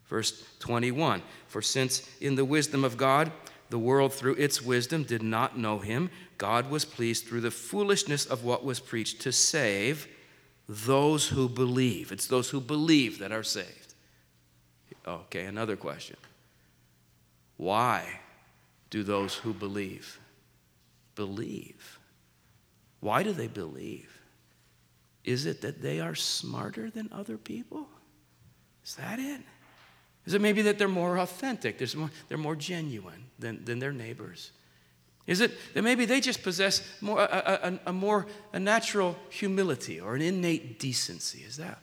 Verse 0.07 0.43
21 0.57 1.21
For 1.45 1.61
since 1.61 2.09
in 2.19 2.33
the 2.33 2.43
wisdom 2.43 2.83
of 2.83 2.97
God, 2.97 3.31
the 3.69 3.77
world 3.77 4.15
through 4.15 4.37
its 4.37 4.63
wisdom 4.63 5.03
did 5.03 5.21
not 5.21 5.55
know 5.55 5.77
him, 5.77 6.09
God 6.39 6.71
was 6.71 6.85
pleased 6.85 7.27
through 7.27 7.41
the 7.41 7.51
foolishness 7.51 8.25
of 8.25 8.43
what 8.43 8.65
was 8.65 8.79
preached 8.79 9.21
to 9.21 9.31
save 9.31 10.07
those 10.69 11.27
who 11.27 11.49
believe. 11.49 12.11
It's 12.11 12.27
those 12.27 12.51
who 12.51 12.61
believe 12.61 13.17
that 13.19 13.31
are 13.31 13.43
saved. 13.43 13.95
Okay, 15.05 15.45
another 15.45 15.75
question. 15.75 16.17
Why 17.57 18.19
do 18.91 19.03
those 19.03 19.35
who 19.35 19.51
believe 19.51 20.19
believe? 21.15 21.99
Why 23.01 23.23
do 23.23 23.33
they 23.33 23.47
believe? 23.47 24.21
Is 25.25 25.45
it 25.45 25.59
that 25.61 25.81
they 25.81 25.99
are 25.99 26.15
smarter 26.15 26.89
than 26.89 27.09
other 27.11 27.37
people? 27.37 27.89
Is 28.85 28.95
that 28.95 29.19
it? 29.19 29.41
Is 30.25 30.33
it 30.33 30.39
maybe 30.39 30.61
that 30.61 30.77
they're 30.77 30.87
more 30.87 31.17
authentic? 31.17 31.83
More, 31.95 32.09
they're 32.29 32.37
more 32.37 32.55
genuine 32.55 33.25
than, 33.37 33.65
than 33.65 33.79
their 33.79 33.91
neighbors? 33.91 34.51
Is 35.29 35.41
it 35.41 35.51
that 35.75 35.83
maybe 35.83 36.05
they 36.05 36.21
just 36.21 36.41
possess 36.41 36.81
more, 37.01 37.19
a, 37.19 37.79
a, 37.85 37.89
a 37.91 37.93
more 37.93 38.25
a 38.51 38.59
natural 38.59 39.15
humility 39.29 39.99
or 39.99 40.15
an 40.15 40.23
innate 40.23 40.79
decency? 40.79 41.43
Is 41.43 41.57
that 41.57 41.77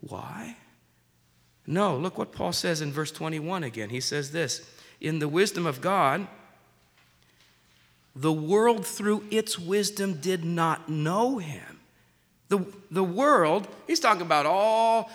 why? 0.00 0.56
No, 1.64 1.96
look 1.96 2.18
what 2.18 2.32
Paul 2.32 2.52
says 2.52 2.80
in 2.80 2.90
verse 2.90 3.12
21 3.12 3.62
again. 3.62 3.90
He 3.90 4.00
says 4.00 4.32
this 4.32 4.68
In 5.00 5.20
the 5.20 5.28
wisdom 5.28 5.64
of 5.64 5.80
God, 5.80 6.26
the 8.16 8.32
world 8.32 8.84
through 8.84 9.22
its 9.30 9.60
wisdom 9.60 10.14
did 10.14 10.44
not 10.44 10.88
know 10.88 11.38
him. 11.38 11.78
The, 12.48 12.66
the 12.90 13.04
world, 13.04 13.68
he's 13.86 14.00
talking 14.00 14.22
about 14.22 14.44
all 14.44 15.08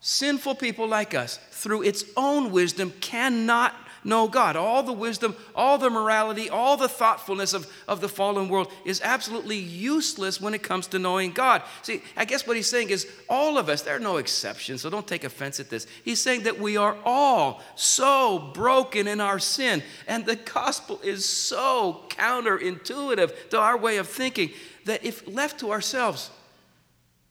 sinful 0.00 0.54
people 0.54 0.88
like 0.88 1.14
us, 1.14 1.38
through 1.50 1.82
its 1.82 2.02
own 2.16 2.50
wisdom 2.50 2.94
cannot 3.02 3.74
know 4.04 4.28
God. 4.28 4.56
All 4.56 4.82
the 4.82 4.92
wisdom, 4.92 5.36
all 5.54 5.78
the 5.78 5.90
morality, 5.90 6.48
all 6.48 6.76
the 6.76 6.88
thoughtfulness 6.88 7.52
of, 7.52 7.70
of 7.88 8.00
the 8.00 8.08
fallen 8.08 8.48
world 8.48 8.72
is 8.84 9.00
absolutely 9.02 9.56
useless 9.56 10.40
when 10.40 10.54
it 10.54 10.62
comes 10.62 10.86
to 10.88 10.98
knowing 10.98 11.32
God. 11.32 11.62
See, 11.82 12.02
I 12.16 12.24
guess 12.24 12.46
what 12.46 12.56
he's 12.56 12.68
saying 12.68 12.90
is 12.90 13.06
all 13.28 13.58
of 13.58 13.68
us, 13.68 13.82
there 13.82 13.96
are 13.96 14.00
no 14.00 14.16
exceptions, 14.16 14.82
so 14.82 14.90
don't 14.90 15.06
take 15.06 15.24
offense 15.24 15.60
at 15.60 15.70
this. 15.70 15.86
He's 16.04 16.20
saying 16.20 16.44
that 16.44 16.58
we 16.58 16.76
are 16.76 16.96
all 17.04 17.62
so 17.74 18.50
broken 18.54 19.08
in 19.08 19.20
our 19.20 19.38
sin, 19.38 19.82
and 20.06 20.24
the 20.24 20.36
gospel 20.36 21.00
is 21.02 21.24
so 21.24 22.02
counterintuitive 22.08 23.50
to 23.50 23.58
our 23.58 23.76
way 23.76 23.96
of 23.96 24.08
thinking 24.08 24.50
that 24.84 25.04
if 25.04 25.26
left 25.26 25.60
to 25.60 25.72
ourselves, 25.72 26.30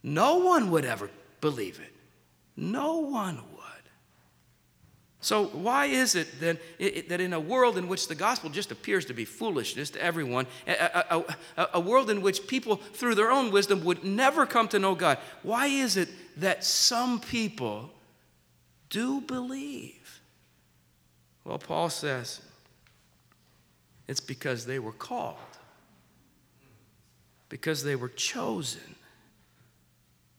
no 0.04 0.38
one 0.38 0.70
would 0.72 0.86
ever 0.86 1.10
believe 1.42 1.80
it. 1.80 1.94
No 2.56 3.00
one. 3.00 3.40
So, 5.26 5.46
why 5.48 5.88
is 5.88 6.14
it 6.14 6.28
it, 6.78 7.10
that 7.10 7.20
in 7.20 7.34
a 7.34 7.40
world 7.40 7.80
in 7.80 7.88
which 7.88 8.08
the 8.08 8.14
gospel 8.14 8.48
just 8.48 8.72
appears 8.72 9.06
to 9.06 9.14
be 9.16 9.26
foolishness 9.26 9.90
to 9.90 10.00
everyone, 10.00 10.46
a, 10.68 10.74
a, 11.10 11.26
a, 11.58 11.68
a, 11.74 11.80
world 11.80 12.12
in 12.12 12.22
which 12.22 12.46
people, 12.46 12.76
through 12.76 13.16
their 13.16 13.32
own 13.32 13.50
wisdom, 13.50 13.84
would 13.86 14.04
never 14.04 14.46
come 14.46 14.68
to 14.68 14.78
know 14.78 14.94
God, 14.94 15.18
why 15.42 15.66
is 15.66 15.98
it 15.98 16.10
that 16.38 16.64
some 16.64 17.20
people 17.20 17.90
do 18.92 19.20
believe? 19.20 20.22
Well, 21.44 21.58
Paul 21.58 21.90
says 21.90 22.44
it's 24.08 24.20
because 24.20 24.68
they 24.68 24.78
were 24.78 24.92
called, 24.92 25.38
because 27.50 27.84
they 27.84 27.96
were 27.96 28.10
chosen. 28.10 28.96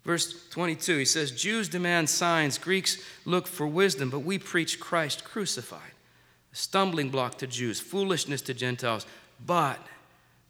Verse 0.07 0.49
22, 0.51 0.99
he 0.99 1.05
says, 1.05 1.33
Jews 1.33 1.69
demand 1.69 2.09
signs, 2.09 2.59
Greeks 2.59 2.99
look 3.25 3.49
for 3.49 3.67
wisdom, 3.67 4.09
but 4.09 4.21
we 4.21 4.39
preach 4.39 4.79
Christ 4.79 5.25
crucified. 5.25 5.81
A 6.53 6.57
stumbling 6.57 7.11
block 7.11 7.39
to 7.39 7.49
Jews, 7.49 7.81
foolishness 7.81 8.41
to 8.43 8.55
Gentiles. 8.55 9.05
But 9.45 9.81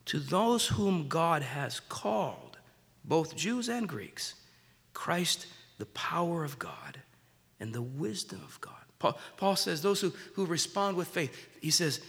to 0.05 0.19
those 0.19 0.69
whom 0.69 1.09
God 1.09 1.41
has 1.41 1.81
called, 1.81 2.59
both 3.03 3.35
Jews 3.35 3.71
and 3.71 3.89
Greeks, 3.89 4.35
Christ, 4.93 5.47
the 5.79 5.87
power 5.87 6.45
of 6.45 6.59
God 6.59 7.01
and 7.59 7.73
the 7.73 7.81
wisdom 7.81 8.43
of 8.45 8.61
God. 8.61 8.75
Paul, 8.99 9.19
Paul 9.39 9.57
says, 9.57 9.81
those 9.81 10.03
who, 10.03 10.13
who 10.35 10.45
respond 10.45 10.99
with 10.99 11.09
faith, 11.09 11.35
he 11.63 11.71
says, 11.71 12.01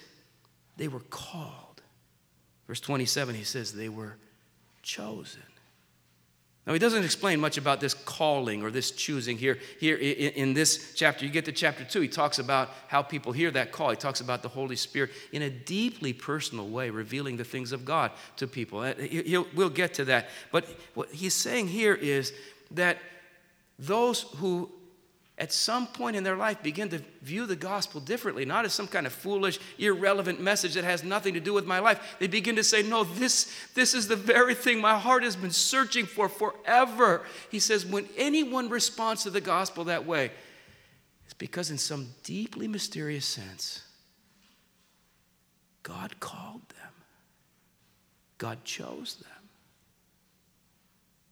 they 0.75 0.89
were 0.89 0.99
called. 1.09 1.81
Verse 2.67 2.81
27, 2.81 3.35
he 3.35 3.45
says, 3.45 3.71
they 3.71 3.87
were 3.87 4.17
chosen. 4.83 5.43
Now, 6.67 6.74
he 6.74 6.79
doesn't 6.79 7.05
explain 7.05 7.39
much 7.39 7.57
about 7.57 7.79
this 7.79 7.93
calling 7.93 8.62
or 8.62 8.69
this 8.69 8.91
choosing 8.91 9.38
here. 9.38 9.57
Here 9.79 9.95
in, 9.95 10.53
this 10.53 10.91
chapter, 10.95 11.24
you 11.24 11.31
get 11.31 11.45
to 11.45 11.53
chapter 11.53 11.86
two, 11.86 12.01
he 12.01 12.09
talks 12.09 12.39
about 12.39 12.71
how 12.89 13.01
people 13.01 13.31
hear 13.31 13.50
that 13.51 13.71
call. 13.71 13.91
He 13.91 13.95
talks 13.95 14.19
about 14.19 14.43
the 14.43 14.50
Holy 14.50 14.75
Spirit 14.75 15.12
in 15.31 15.43
a 15.43 15.50
deeply 15.50 16.12
personal 16.12 16.67
way, 16.67 16.89
revealing 16.89 17.38
the 17.38 17.45
things 17.45 17.71
of 17.71 17.86
God 17.86 18.12
to 18.36 18.47
people. 18.47 18.79
Uh, 18.81 18.93
we'll 19.55 19.69
get 19.69 19.93
to 19.93 20.05
that. 20.05 20.27
But 20.51 20.65
what 20.93 21.09
he's 21.09 21.33
saying 21.33 21.69
here 21.69 21.95
is 21.95 22.33
that 22.71 22.97
those 23.79 24.24
who 24.38 24.69
at 25.39 25.53
some 25.53 25.86
point 25.86 26.15
in 26.15 26.24
their 26.24 26.36
life 26.36 26.63
begin 26.63 26.89
to 26.89 27.00
view 27.22 27.46
the 27.46 27.56
gospel 27.56 28.01
differently, 28.01 28.44
not 28.44 28.65
as 28.65 28.74
some 28.74 28.88
kind 28.88 29.06
of 29.06 29.13
foolish, 29.13 29.60
irrelevant 29.77 30.41
message 30.41 30.74
that 30.74 30.84
has 30.84 31.03
nothing 31.03 31.36
to 31.36 31.39
do 31.39 31.53
with 31.53 31.65
my 31.65 31.77
life. 31.77 32.15
They 32.20 32.25
begin 32.27 32.56
to 32.56 32.63
say, 32.63 32.82
No, 32.82 33.03
this, 33.03 33.53
this 33.75 33.94
is 33.94 34.08
the 34.08 34.15
very 34.15 34.56
thing 34.56 34.82
my 34.82 34.98
heart 34.98 35.24
has 35.24 35.36
been 35.36 35.51
searching 35.51 36.06
for 36.06 36.27
forever. 36.27 37.22
He 37.51 37.60
says, 37.60 37.86
When 37.86 38.10
anyone 38.17 38.70
responds 38.70 39.24
to 39.24 39.29
the 39.29 39.41
gospel 39.41 39.84
that 39.86 40.08
way, 40.08 40.32
it's 41.25 41.36
because, 41.36 41.70
in 41.70 41.77
some 41.77 42.08
deeply 42.24 42.67
mysterious 42.67 43.25
sense, 43.25 43.84
God 45.84 46.20
called 46.20 46.67
them, 46.70 46.94
God 48.39 48.63
chose 48.63 49.17
them. 49.22 49.37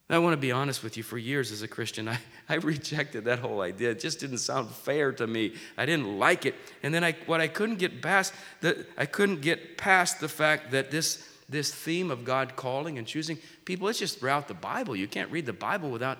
I 0.07 0.19
want 0.19 0.33
to 0.33 0.37
be 0.37 0.51
honest 0.51 0.83
with 0.83 0.97
you, 0.97 1.03
for 1.03 1.17
years 1.17 1.51
as 1.51 1.63
a 1.63 1.67
Christian, 1.67 2.07
I, 2.09 2.19
I 2.47 2.55
rejected 2.55 3.25
that 3.25 3.39
whole 3.39 3.61
idea. 3.61 3.91
It 3.91 3.99
just 3.99 4.19
didn't 4.19 4.37
sound 4.37 4.69
fair 4.69 5.11
to 5.13 5.25
me. 5.25 5.55
I 5.77 5.85
didn't 5.85 6.19
like 6.19 6.45
it. 6.45 6.55
And 6.83 6.93
then 6.93 7.03
I, 7.03 7.13
what 7.25 7.41
I 7.41 7.47
couldn't 7.47 7.77
get 7.77 8.01
past, 8.01 8.33
the, 8.61 8.85
I 8.97 9.05
couldn't 9.05 9.41
get 9.41 9.77
past 9.77 10.19
the 10.19 10.29
fact 10.29 10.71
that 10.71 10.91
this, 10.91 11.27
this 11.49 11.73
theme 11.73 12.11
of 12.11 12.23
God 12.23 12.55
calling 12.55 12.97
and 12.97 13.07
choosing 13.07 13.39
people, 13.65 13.87
it's 13.87 13.99
just 13.99 14.19
throughout 14.19 14.47
the 14.47 14.53
Bible. 14.53 14.95
You 14.95 15.07
can't 15.07 15.31
read 15.31 15.45
the 15.45 15.53
Bible 15.53 15.89
without 15.89 16.19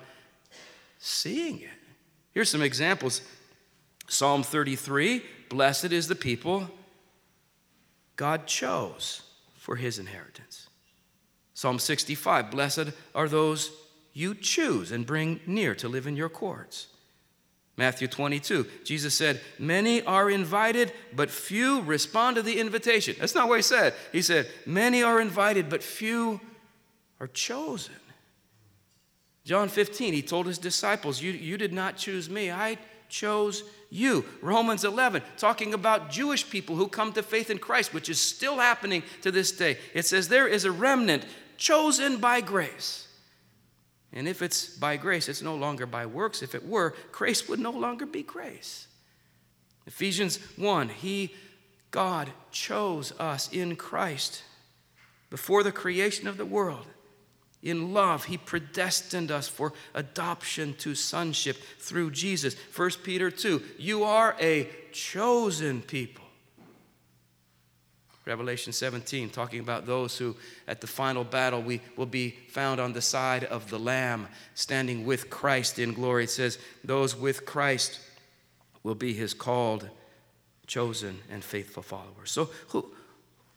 seeing 0.98 1.60
it. 1.60 1.70
Here's 2.34 2.50
some 2.50 2.62
examples 2.62 3.22
Psalm 4.08 4.42
33 4.42 5.22
Blessed 5.48 5.92
is 5.92 6.08
the 6.08 6.16
people 6.16 6.68
God 8.16 8.46
chose 8.46 9.22
for 9.54 9.76
his 9.76 9.98
inheritance. 9.98 10.65
Psalm 11.56 11.78
65 11.78 12.50
Blessed 12.50 12.90
are 13.14 13.28
those 13.28 13.70
you 14.12 14.34
choose 14.34 14.92
and 14.92 15.06
bring 15.06 15.40
near 15.46 15.74
to 15.76 15.88
live 15.88 16.06
in 16.06 16.14
your 16.14 16.28
courts. 16.28 16.88
Matthew 17.78 18.08
22, 18.08 18.66
Jesus 18.84 19.14
said, 19.14 19.40
Many 19.58 20.02
are 20.02 20.30
invited, 20.30 20.92
but 21.14 21.30
few 21.30 21.80
respond 21.80 22.36
to 22.36 22.42
the 22.42 22.60
invitation. 22.60 23.16
That's 23.18 23.34
not 23.34 23.48
what 23.48 23.56
he 23.56 23.62
said. 23.62 23.94
He 24.12 24.20
said, 24.20 24.48
Many 24.66 25.02
are 25.02 25.18
invited, 25.18 25.70
but 25.70 25.82
few 25.82 26.42
are 27.20 27.26
chosen. 27.26 27.94
John 29.46 29.70
15, 29.70 30.12
he 30.12 30.20
told 30.20 30.44
his 30.44 30.58
disciples, 30.58 31.22
You, 31.22 31.32
you 31.32 31.56
did 31.56 31.72
not 31.72 31.96
choose 31.96 32.28
me, 32.28 32.50
I 32.50 32.76
chose 33.08 33.62
you. 33.88 34.26
Romans 34.42 34.84
11, 34.84 35.22
talking 35.38 35.72
about 35.72 36.10
Jewish 36.10 36.50
people 36.50 36.76
who 36.76 36.88
come 36.88 37.14
to 37.14 37.22
faith 37.22 37.48
in 37.48 37.58
Christ, 37.58 37.94
which 37.94 38.10
is 38.10 38.20
still 38.20 38.58
happening 38.58 39.02
to 39.22 39.30
this 39.30 39.52
day. 39.52 39.78
It 39.94 40.04
says, 40.04 40.28
There 40.28 40.46
is 40.46 40.66
a 40.66 40.72
remnant 40.72 41.24
chosen 41.56 42.18
by 42.18 42.40
grace. 42.40 43.06
And 44.12 44.28
if 44.28 44.40
it's 44.42 44.76
by 44.76 44.96
grace, 44.96 45.28
it's 45.28 45.42
no 45.42 45.54
longer 45.56 45.86
by 45.86 46.06
works. 46.06 46.42
If 46.42 46.54
it 46.54 46.66
were, 46.66 46.94
grace 47.12 47.48
would 47.48 47.60
no 47.60 47.70
longer 47.70 48.06
be 48.06 48.22
grace. 48.22 48.86
Ephesians 49.86 50.38
1 50.56 50.88
He, 50.88 51.34
God, 51.90 52.30
chose 52.50 53.12
us 53.18 53.52
in 53.52 53.76
Christ 53.76 54.42
before 55.30 55.62
the 55.62 55.72
creation 55.72 56.26
of 56.28 56.36
the 56.36 56.46
world. 56.46 56.86
In 57.62 57.92
love, 57.92 58.24
He 58.24 58.36
predestined 58.36 59.30
us 59.30 59.48
for 59.48 59.72
adoption 59.94 60.74
to 60.74 60.94
sonship 60.94 61.56
through 61.78 62.12
Jesus. 62.12 62.54
1 62.74 62.90
Peter 63.02 63.30
2 63.30 63.62
You 63.78 64.04
are 64.04 64.36
a 64.40 64.68
chosen 64.92 65.82
people 65.82 66.25
Revelation 68.26 68.72
17, 68.72 69.30
talking 69.30 69.60
about 69.60 69.86
those 69.86 70.18
who 70.18 70.34
at 70.66 70.80
the 70.80 70.86
final 70.88 71.22
battle 71.22 71.62
we 71.62 71.80
will 71.96 72.06
be 72.06 72.30
found 72.48 72.80
on 72.80 72.92
the 72.92 73.00
side 73.00 73.44
of 73.44 73.70
the 73.70 73.78
Lamb, 73.78 74.26
standing 74.54 75.06
with 75.06 75.30
Christ 75.30 75.78
in 75.78 75.94
glory. 75.94 76.24
It 76.24 76.30
says, 76.30 76.58
Those 76.82 77.16
with 77.16 77.46
Christ 77.46 78.00
will 78.82 78.96
be 78.96 79.12
his 79.12 79.32
called, 79.32 79.88
chosen, 80.66 81.20
and 81.30 81.44
faithful 81.44 81.84
followers. 81.84 82.32
So, 82.32 82.50
who, 82.68 82.86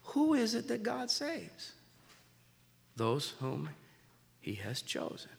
who 0.04 0.34
is 0.34 0.54
it 0.54 0.68
that 0.68 0.84
God 0.84 1.10
saves? 1.10 1.72
Those 2.94 3.34
whom 3.40 3.70
he 4.40 4.54
has 4.54 4.82
chosen. 4.82 5.30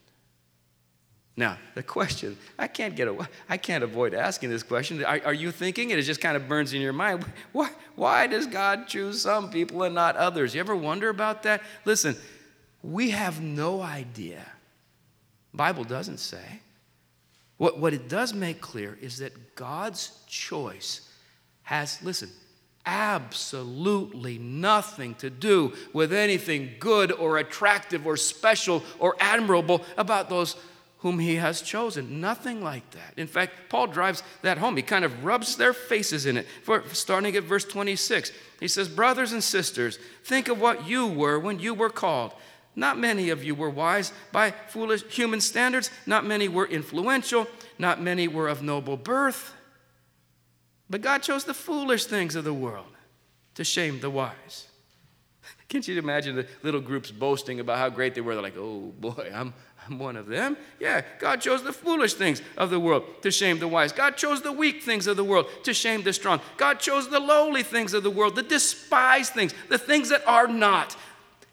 Now, 1.36 1.56
the 1.74 1.82
question, 1.82 2.36
I 2.58 2.66
can't 2.66 2.94
get 2.94 3.08
away, 3.08 3.26
I 3.48 3.56
can't 3.56 3.82
avoid 3.82 4.12
asking 4.12 4.50
this 4.50 4.62
question. 4.62 5.02
Are, 5.02 5.20
are, 5.24 5.32
you 5.32 5.50
thinking 5.50 5.90
it? 5.90 5.98
It 5.98 6.02
just 6.02 6.20
kind 6.20 6.36
of 6.36 6.46
burns 6.46 6.74
in 6.74 6.82
your 6.82 6.92
mind. 6.92 7.24
Why, 7.52 7.70
why 7.94 8.26
does 8.26 8.46
God 8.46 8.86
choose 8.86 9.22
some 9.22 9.50
people 9.50 9.82
and 9.82 9.94
not 9.94 10.16
others? 10.16 10.54
You 10.54 10.60
ever 10.60 10.76
wonder 10.76 11.08
about 11.08 11.42
that? 11.42 11.62
Listen, 11.84 12.16
we 12.82 13.10
have 13.10 13.40
no 13.40 13.80
idea. 13.82 14.44
Bible 15.52 15.84
doesn't 15.84 16.18
say. 16.18 16.60
What, 17.58 17.78
what 17.78 17.92
it 17.92 18.08
does 18.08 18.32
make 18.32 18.60
clear 18.60 18.98
is 19.00 19.18
that 19.18 19.54
God's 19.54 20.22
choice 20.26 21.08
has, 21.64 22.02
listen, 22.02 22.30
absolutely 22.84 24.38
nothing 24.38 25.14
to 25.16 25.30
do 25.30 25.72
with 25.92 26.12
anything 26.12 26.70
good 26.80 27.12
or 27.12 27.38
attractive 27.38 28.06
or 28.06 28.16
special 28.16 28.82
or 28.98 29.14
admirable 29.20 29.82
about 29.96 30.28
those 30.28 30.56
whom 31.02 31.18
he 31.18 31.34
has 31.34 31.60
chosen. 31.60 32.20
Nothing 32.20 32.62
like 32.62 32.88
that. 32.92 33.14
In 33.16 33.26
fact, 33.26 33.68
Paul 33.68 33.88
drives 33.88 34.22
that 34.42 34.58
home. 34.58 34.76
He 34.76 34.82
kind 34.82 35.04
of 35.04 35.24
rubs 35.24 35.56
their 35.56 35.72
faces 35.72 36.26
in 36.26 36.36
it. 36.36 36.46
For, 36.62 36.84
starting 36.92 37.34
at 37.34 37.42
verse 37.42 37.64
26, 37.64 38.30
he 38.60 38.68
says, 38.68 38.88
Brothers 38.88 39.32
and 39.32 39.42
sisters, 39.42 39.98
think 40.24 40.46
of 40.46 40.60
what 40.60 40.86
you 40.86 41.08
were 41.08 41.40
when 41.40 41.58
you 41.58 41.74
were 41.74 41.90
called. 41.90 42.32
Not 42.76 43.00
many 43.00 43.30
of 43.30 43.42
you 43.42 43.56
were 43.56 43.68
wise 43.68 44.12
by 44.30 44.52
foolish 44.68 45.02
human 45.04 45.40
standards. 45.40 45.90
Not 46.06 46.24
many 46.24 46.46
were 46.46 46.66
influential. 46.66 47.48
Not 47.80 48.00
many 48.00 48.28
were 48.28 48.46
of 48.46 48.62
noble 48.62 48.96
birth. 48.96 49.52
But 50.88 51.00
God 51.00 51.18
chose 51.18 51.42
the 51.42 51.52
foolish 51.52 52.04
things 52.04 52.36
of 52.36 52.44
the 52.44 52.54
world 52.54 52.86
to 53.56 53.64
shame 53.64 53.98
the 53.98 54.08
wise. 54.08 54.68
Can't 55.72 55.88
you 55.88 55.98
imagine 55.98 56.36
the 56.36 56.46
little 56.62 56.82
groups 56.82 57.10
boasting 57.10 57.58
about 57.58 57.78
how 57.78 57.88
great 57.88 58.14
they 58.14 58.20
were? 58.20 58.34
They're 58.34 58.42
like, 58.42 58.58
oh 58.58 58.92
boy, 59.00 59.32
I'm, 59.34 59.54
I'm 59.88 59.98
one 59.98 60.18
of 60.18 60.26
them. 60.26 60.58
Yeah, 60.78 61.00
God 61.18 61.40
chose 61.40 61.62
the 61.62 61.72
foolish 61.72 62.12
things 62.12 62.42
of 62.58 62.68
the 62.68 62.78
world 62.78 63.04
to 63.22 63.30
shame 63.30 63.58
the 63.58 63.66
wise. 63.66 63.90
God 63.90 64.18
chose 64.18 64.42
the 64.42 64.52
weak 64.52 64.82
things 64.82 65.06
of 65.06 65.16
the 65.16 65.24
world 65.24 65.46
to 65.62 65.72
shame 65.72 66.02
the 66.02 66.12
strong. 66.12 66.42
God 66.58 66.78
chose 66.78 67.08
the 67.08 67.18
lowly 67.18 67.62
things 67.62 67.94
of 67.94 68.02
the 68.02 68.10
world, 68.10 68.36
the 68.36 68.42
despised 68.42 69.32
things, 69.32 69.54
the 69.70 69.78
things 69.78 70.10
that 70.10 70.22
are 70.26 70.46
not. 70.46 70.94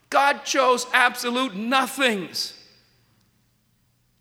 God 0.09 0.43
chose 0.43 0.85
absolute 0.91 1.55
nothings 1.55 2.61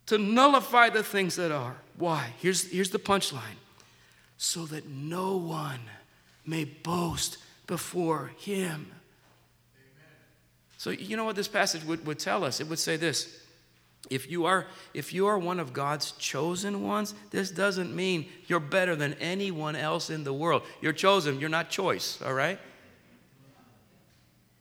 to 0.06 0.16
nullify 0.16 0.90
the 0.90 1.02
things 1.02 1.34
that 1.34 1.50
are. 1.50 1.74
Why? 1.96 2.34
Here's, 2.38 2.70
here's 2.70 2.90
the 2.90 3.00
punchline 3.00 3.58
so 4.36 4.64
that 4.66 4.86
no 4.88 5.36
one 5.38 5.80
may 6.46 6.66
boast 6.66 7.38
before 7.66 8.30
him. 8.38 8.92
So, 10.78 10.90
you 10.90 11.16
know 11.16 11.24
what 11.24 11.36
this 11.36 11.48
passage 11.48 11.84
would, 11.84 12.06
would 12.06 12.20
tell 12.20 12.44
us? 12.44 12.60
It 12.60 12.68
would 12.68 12.78
say 12.78 12.96
this 12.96 13.36
If 14.08 14.30
you 14.30 14.46
are 14.46 14.66
if 14.94 15.12
you 15.12 15.26
are 15.26 15.36
one 15.36 15.60
of 15.60 15.72
God's 15.72 16.12
chosen 16.12 16.84
ones, 16.84 17.14
this 17.30 17.50
doesn't 17.50 17.94
mean 17.94 18.28
you're 18.46 18.60
better 18.60 18.96
than 18.96 19.14
anyone 19.14 19.76
else 19.76 20.08
in 20.08 20.24
the 20.24 20.32
world. 20.32 20.62
You're 20.80 20.92
chosen, 20.92 21.40
you're 21.40 21.50
not 21.50 21.68
choice, 21.68 22.22
all 22.22 22.32
right? 22.32 22.58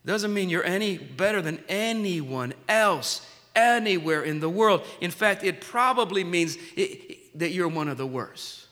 Doesn't 0.05 0.33
mean 0.33 0.49
you're 0.49 0.63
any 0.63 0.97
better 0.97 1.41
than 1.41 1.63
anyone 1.69 2.53
else 2.67 3.27
anywhere 3.55 4.23
in 4.23 4.39
the 4.39 4.49
world. 4.49 4.85
In 5.01 5.11
fact, 5.11 5.43
it 5.43 5.61
probably 5.61 6.23
means 6.23 6.57
it, 6.75 7.37
that 7.37 7.51
you're 7.51 7.67
one 7.67 7.89
of 7.89 7.97
the 7.97 8.07
worst. 8.07 8.66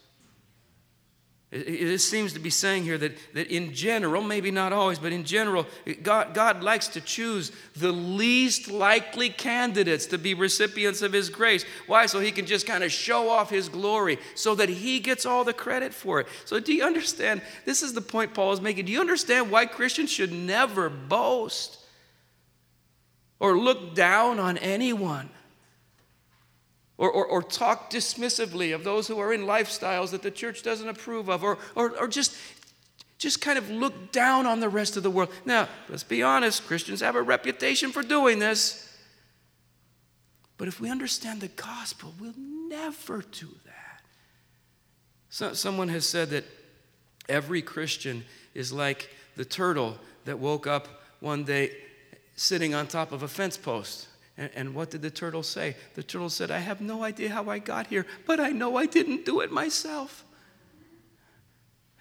It, 1.51 1.99
seems 1.99 2.34
to 2.34 2.39
be 2.39 2.49
saying 2.49 2.84
here 2.84 2.97
that, 2.97 3.17
that 3.34 3.47
in 3.47 3.73
general, 3.73 4.21
maybe 4.21 4.51
not 4.51 4.73
always, 4.73 4.99
but 4.99 5.13
in 5.13 5.23
general, 5.23 5.67
God, 6.01 6.34
God 6.34 6.63
likes 6.63 6.88
to 6.89 7.01
choose 7.01 7.51
the 7.75 7.91
least 7.91 8.69
likely 8.69 9.29
candidates 9.29 10.08
to 10.08 10.17
be 10.17 10.34
recipients 10.34 11.01
of 11.01 11.13
His 11.13 11.29
grace. 11.29 11.63
Why? 11.88 12.08
So 12.08 12.19
He 12.19 12.31
can 12.31 12.45
just 12.45 12.65
kind 12.65 12.84
of 12.84 12.91
show 12.91 13.29
off 13.29 13.51
His 13.51 13.69
glory 13.69 14.17
so 14.34 14.55
that 14.55 14.69
He 14.69 14.99
gets 14.99 15.25
all 15.25 15.43
the 15.43 15.53
credit 15.53 15.93
for 15.93 16.19
it. 16.19 16.27
So, 16.45 16.60
do 16.60 16.73
you 16.73 16.84
understand? 16.84 17.41
This 17.63 17.84
is 17.84 17.93
the 17.93 18.01
point 18.01 18.34
Paul 18.34 18.51
is 18.51 18.60
making. 18.60 18.86
Do 18.86 18.91
you 18.91 18.99
understand 18.99 19.51
why 19.51 19.65
Christians 19.67 20.12
should 20.12 20.34
never 20.34 20.89
boast 20.89 21.77
or 23.39 23.58
look 23.58 23.93
down 23.93 24.39
on 24.39 24.58
anyone? 24.58 25.29
Or, 26.97 27.12
or, 27.12 27.25
or, 27.25 27.43
talk 27.43 27.89
dismissively 27.89 28.73
of 28.73 28.84
those 28.84 29.08
who 29.08 29.19
are 29.19 29.34
in 29.34 29.41
lifestyles 29.41 30.12
that 30.12 30.21
the 30.21 30.31
church 30.31 30.63
doesn't 30.63 30.88
approve 30.88 31.29
of, 31.29 31.43
or, 31.43 31.58
or, 31.75 31.89
or 31.99 32.08
just, 32.08 32.38
just 33.17 33.41
kind 33.41 33.58
of 33.58 33.69
look 33.69 34.13
down 34.13 34.45
on 34.45 34.62
the 34.62 34.69
rest 34.69 34.95
of 34.95 35.03
the 35.03 35.10
world. 35.10 35.29
Now, 35.43 35.67
let's 35.89 36.03
be 36.03 36.23
honest, 36.23 36.65
Christians 36.65 37.01
have 37.01 37.15
a 37.15 37.21
reputation 37.21 37.91
for 37.91 38.01
doing 38.01 38.39
this. 38.39 38.81
But 40.58 40.69
if 40.69 40.79
we 40.79 40.89
understand 40.89 41.41
the 41.41 41.49
gospel, 41.49 42.13
we'll 42.19 42.34
never 42.38 43.21
do 43.21 43.49
that. 43.65 44.01
So, 45.29 45.53
someone 45.53 45.89
has 45.89 46.08
said 46.08 46.29
that 46.29 46.45
every 47.27 47.62
Christian 47.62 48.23
is 48.53 48.71
like 48.71 49.10
the 49.36 49.43
turtle 49.43 49.97
that 50.23 50.39
woke 50.39 50.65
up 50.65 50.88
one 51.19 51.43
day 51.43 51.71
sitting 52.36 52.73
on 52.73 52.88
top 52.88 53.12
of 53.12 53.23
a 53.23 53.27
fence 53.27 53.58
post. 53.58 54.08
And, 54.38 54.50
and, 54.54 54.76
what 54.76 54.91
did 54.91 55.02
the 55.02 55.10
turtle 55.10 55.43
say? 55.43 55.78
The 55.93 56.04
turtle 56.04 56.30
said, 56.30 56.52
I 56.52 56.60
have 56.60 56.82
no 56.82 57.04
idea 57.04 57.30
how 57.30 57.50
I 57.50 57.60
got 57.60 57.88
here, 57.88 58.06
but 58.26 58.39
I 58.39 58.50
know 58.50 58.76
I 58.76 58.86
didn't 58.86 59.24
do 59.24 59.39
it 59.39 59.50
myself. 59.50 60.26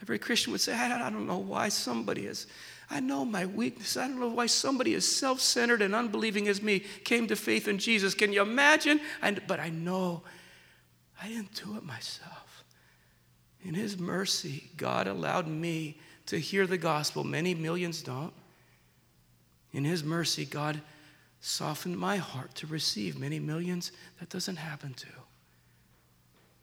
Every 0.02 0.18
Christian 0.18 0.50
would 0.52 0.60
say, 0.60 0.74
I, 0.74 1.06
I 1.06 1.10
don't 1.10 1.28
know 1.28 1.38
why 1.38 1.68
somebody 1.68 2.26
is. 2.26 2.48
I 2.90 3.00
know 3.00 3.24
my 3.24 3.46
weakness. 3.46 3.96
I 3.96 4.08
don't 4.08 4.20
know 4.20 4.28
why 4.28 4.46
somebody 4.46 4.94
as 4.94 5.08
self 5.08 5.40
centered 5.40 5.80
and 5.80 5.94
unbelieving 5.94 6.48
as 6.48 6.60
me 6.60 6.80
came 7.04 7.26
to 7.28 7.36
faith 7.36 7.68
in 7.68 7.78
Jesus. 7.78 8.14
Can 8.14 8.32
you 8.32 8.42
imagine? 8.42 9.00
I, 9.22 9.30
but 9.32 9.60
I 9.60 9.70
know 9.70 10.22
I 11.22 11.28
didn't 11.28 11.54
do 11.54 11.76
it 11.76 11.84
myself. 11.84 12.64
In 13.62 13.74
His 13.74 13.98
mercy, 13.98 14.70
God 14.76 15.06
allowed 15.06 15.46
me 15.46 15.98
to 16.26 16.38
hear 16.38 16.66
the 16.66 16.78
gospel. 16.78 17.24
Many 17.24 17.54
millions 17.54 18.02
don't. 18.02 18.34
In 19.72 19.84
His 19.84 20.04
mercy, 20.04 20.44
God 20.44 20.80
softened 21.44 21.98
my 21.98 22.16
heart 22.16 22.54
to 22.54 22.66
receive 22.66 23.18
many 23.18 23.38
millions 23.38 23.92
that 24.18 24.30
doesn't 24.30 24.56
happen 24.56 24.94
to. 24.94 25.06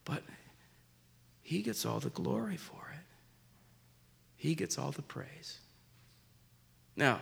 But 0.06 0.24
he 1.44 1.62
gets 1.62 1.86
all 1.86 2.00
the 2.00 2.10
glory 2.10 2.58
for 2.58 2.92
it, 2.92 3.06
he 4.38 4.56
gets 4.56 4.80
all 4.80 4.92
the 4.92 5.04
praise. 5.04 5.60
Now, 6.96 7.20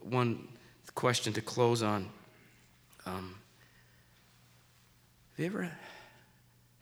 one 0.00 0.48
question 0.94 1.34
to 1.34 1.42
close 1.42 1.82
on. 1.82 2.08
Um, 3.04 3.34
have 5.36 5.44
you 5.44 5.46
ever 5.46 5.70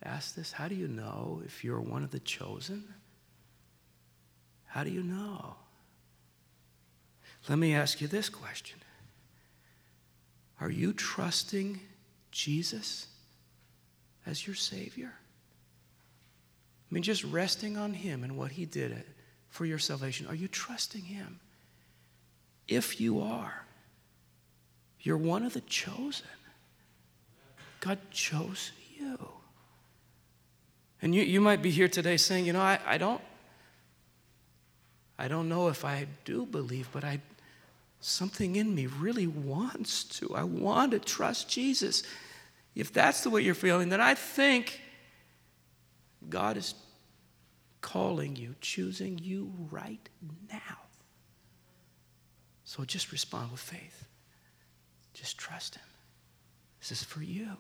asked 0.05 0.37
this? 0.37 0.53
How 0.53 0.69
do 0.69 0.77
you 0.77 0.87
know 0.87 1.43
if 1.45 1.65
you're 1.65 1.81
one 1.81 2.05
of 2.05 2.13
the 2.13 2.21
chosen? 2.21 2.85
How 4.67 4.85
do 4.85 4.91
you 4.91 5.03
know? 5.03 5.57
Let 7.49 7.59
me 7.59 7.75
ask 7.75 8.01
you 8.01 8.07
this 8.07 8.29
question 8.29 8.79
are 10.61 10.71
you 10.71 10.93
trusting 10.93 11.81
Jesus 12.31 13.07
as 14.25 14.47
your 14.47 14.57
Savior? 14.57 15.13
I 16.91 16.95
mean, 16.95 17.03
just 17.03 17.25
resting 17.25 17.77
on 17.77 17.93
Him 17.93 18.25
and 18.25 18.37
what 18.37 18.53
He 18.53 18.65
did 18.65 19.05
for 19.49 19.67
your 19.67 19.79
salvation. 19.79 20.27
Are 20.27 20.35
you 20.35 20.49
trusting 20.49 21.03
Him? 21.03 21.41
If 22.69 23.01
you 23.01 23.21
are, 23.21 23.67
you're 25.01 25.17
one 25.17 25.45
of 25.45 25.53
the 25.53 25.61
chosen. 25.63 26.27
God 27.81 27.99
chose 28.11 28.73
you. 28.99 29.19
And 31.03 31.15
you, 31.15 31.23
you 31.23 31.41
might 31.41 31.63
be 31.63 31.71
here 31.71 31.89
today 31.89 32.17
saying, 32.17 32.47
you 32.47 32.53
know, 32.53 32.61
I, 32.61 32.79
I 32.85 32.99
don't 32.99 33.21
I 35.19 35.29
don't 35.29 35.49
know 35.49 35.69
if 35.69 35.85
I 35.85 36.07
do 36.25 36.45
believe, 36.45 36.89
but 36.93 37.05
I 37.05 37.21
something 38.01 38.57
in 38.57 38.75
me 38.75 38.87
really 38.87 39.27
wants 39.27 40.05
to. 40.05 40.35
I 40.35 40.45
want 40.45 40.93
to 40.93 40.99
trust 40.99 41.49
Jesus. 41.49 42.03
If 42.75 42.93
that's 42.93 43.23
the 43.23 43.31
way 43.31 43.43
you're 43.43 43.55
feeling, 43.55 43.89
then 43.89 44.01
I 44.01 44.15
think 44.15 44.81
God 46.29 46.57
is 46.57 46.75
calling 47.81 48.37
you, 48.37 48.55
choosing 48.61 49.19
you 49.19 49.53
right 49.71 50.09
now. 50.51 50.79
So 52.65 52.85
just 52.85 53.13
respond 53.13 53.53
with 53.53 53.61
faith. 53.61 54.05
Just 55.15 55.39
trust 55.39 55.77
Him. 55.77 55.85
This 56.81 56.93
is 56.93 57.05
for 57.05 57.23
you. 57.23 57.57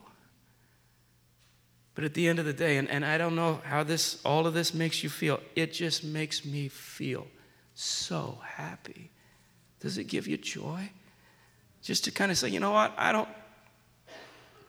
But 1.95 2.05
at 2.05 2.13
the 2.13 2.29
end 2.29 2.39
of 2.39 2.45
the 2.45 2.53
day, 2.53 2.77
and, 2.77 2.91
and 2.91 3.05
I 3.05 3.17
don't 3.17 3.35
know 3.35 3.61
how 3.65 3.83
this 3.83 4.21
all 4.25 4.47
of 4.47 4.53
this 4.53 4.75
makes 4.75 5.03
you 5.03 5.09
feel, 5.09 5.41
it 5.55 5.73
just 5.73 6.05
makes 6.05 6.45
me 6.45 6.69
feel 6.69 7.27
so 7.75 8.39
happy 8.45 9.11
does 9.87 9.99
it 9.99 10.09
give 10.09 10.27
you 10.27 10.37
joy? 10.37 10.91
Just 11.81 12.03
to 12.05 12.11
kind 12.11 12.33
of 12.33 12.37
say, 12.37 12.49
you 12.49 12.59
know 12.59 12.73
what, 12.73 12.93
I 12.99 13.13
don't, 13.13 13.29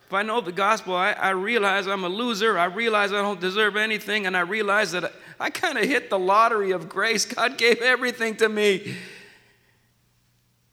if 0.05 0.13
I 0.13 0.21
know 0.21 0.41
the 0.41 0.51
gospel, 0.51 0.95
I, 0.95 1.11
I 1.13 1.31
realize 1.31 1.87
I'm 1.87 2.03
a 2.03 2.07
loser. 2.07 2.55
I 2.55 2.65
realize 2.65 3.11
I 3.11 3.23
don't 3.23 3.41
deserve 3.41 3.75
anything, 3.75 4.27
and 4.27 4.37
I 4.37 4.41
realize 4.41 4.91
that 4.91 5.05
I, 5.05 5.09
I 5.39 5.49
kind 5.49 5.79
of 5.79 5.85
hit 5.85 6.11
the 6.11 6.19
lottery 6.19 6.69
of 6.69 6.87
grace. 6.87 7.25
God 7.35 7.57
gave 7.57 7.81
everything 7.81 8.35
to 8.35 8.47
me. 8.47 8.95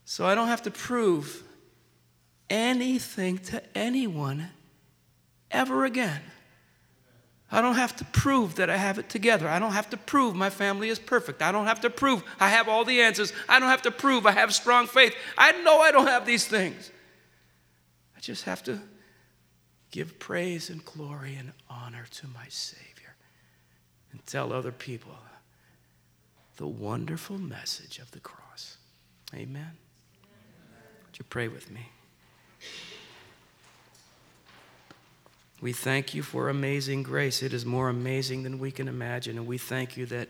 So 0.04 0.26
I 0.26 0.34
don't 0.34 0.48
have 0.48 0.62
to 0.64 0.70
prove 0.70 1.42
anything 2.50 3.38
to 3.38 3.62
anyone 3.74 4.50
ever 5.50 5.86
again. 5.86 6.20
I 7.54 7.60
don't 7.60 7.76
have 7.76 7.94
to 7.96 8.04
prove 8.06 8.56
that 8.56 8.68
I 8.68 8.76
have 8.76 8.98
it 8.98 9.08
together. 9.08 9.48
I 9.48 9.60
don't 9.60 9.72
have 9.72 9.88
to 9.90 9.96
prove 9.96 10.34
my 10.34 10.50
family 10.50 10.88
is 10.88 10.98
perfect. 10.98 11.40
I 11.40 11.52
don't 11.52 11.66
have 11.66 11.80
to 11.82 11.90
prove 11.90 12.24
I 12.40 12.48
have 12.48 12.68
all 12.68 12.84
the 12.84 13.00
answers. 13.00 13.32
I 13.48 13.60
don't 13.60 13.68
have 13.68 13.82
to 13.82 13.92
prove 13.92 14.26
I 14.26 14.32
have 14.32 14.52
strong 14.52 14.88
faith. 14.88 15.14
I 15.38 15.52
know 15.62 15.78
I 15.80 15.92
don't 15.92 16.08
have 16.08 16.26
these 16.26 16.46
things. 16.46 16.90
I 18.16 18.20
just 18.20 18.42
have 18.42 18.64
to 18.64 18.80
give 19.92 20.18
praise 20.18 20.68
and 20.68 20.84
glory 20.84 21.36
and 21.36 21.52
honor 21.70 22.06
to 22.10 22.26
my 22.26 22.46
Savior 22.48 23.14
and 24.10 24.26
tell 24.26 24.52
other 24.52 24.72
people 24.72 25.14
the 26.56 26.66
wonderful 26.66 27.38
message 27.38 28.00
of 28.00 28.10
the 28.10 28.20
cross. 28.20 28.78
Amen. 29.32 29.70
Would 31.06 31.18
you 31.20 31.24
pray 31.30 31.46
with 31.46 31.70
me? 31.70 31.88
We 35.64 35.72
thank 35.72 36.12
you 36.12 36.22
for 36.22 36.50
amazing 36.50 37.04
grace. 37.04 37.42
It 37.42 37.54
is 37.54 37.64
more 37.64 37.88
amazing 37.88 38.42
than 38.42 38.58
we 38.58 38.70
can 38.70 38.86
imagine. 38.86 39.38
And 39.38 39.46
we 39.46 39.56
thank 39.56 39.96
you 39.96 40.04
that, 40.04 40.28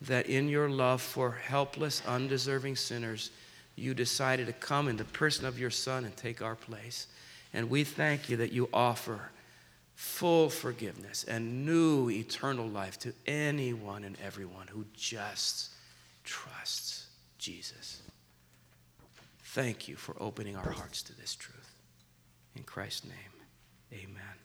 that 0.00 0.28
in 0.28 0.48
your 0.48 0.70
love 0.70 1.02
for 1.02 1.32
helpless, 1.32 2.00
undeserving 2.08 2.76
sinners, 2.76 3.32
you 3.76 3.92
decided 3.92 4.46
to 4.46 4.54
come 4.54 4.88
in 4.88 4.96
the 4.96 5.04
person 5.04 5.44
of 5.44 5.58
your 5.58 5.68
Son 5.68 6.06
and 6.06 6.16
take 6.16 6.40
our 6.40 6.54
place. 6.54 7.06
And 7.52 7.68
we 7.68 7.84
thank 7.84 8.30
you 8.30 8.38
that 8.38 8.52
you 8.52 8.70
offer 8.72 9.28
full 9.94 10.48
forgiveness 10.48 11.24
and 11.24 11.66
new 11.66 12.08
eternal 12.08 12.66
life 12.66 12.98
to 13.00 13.12
anyone 13.26 14.04
and 14.04 14.16
everyone 14.24 14.68
who 14.68 14.86
just 14.96 15.68
trusts 16.24 17.08
Jesus. 17.36 18.00
Thank 19.44 19.86
you 19.86 19.96
for 19.96 20.16
opening 20.18 20.56
our 20.56 20.70
hearts 20.70 21.02
to 21.02 21.14
this 21.20 21.34
truth. 21.34 21.74
In 22.56 22.62
Christ's 22.62 23.04
name, 23.04 24.00
amen. 24.02 24.41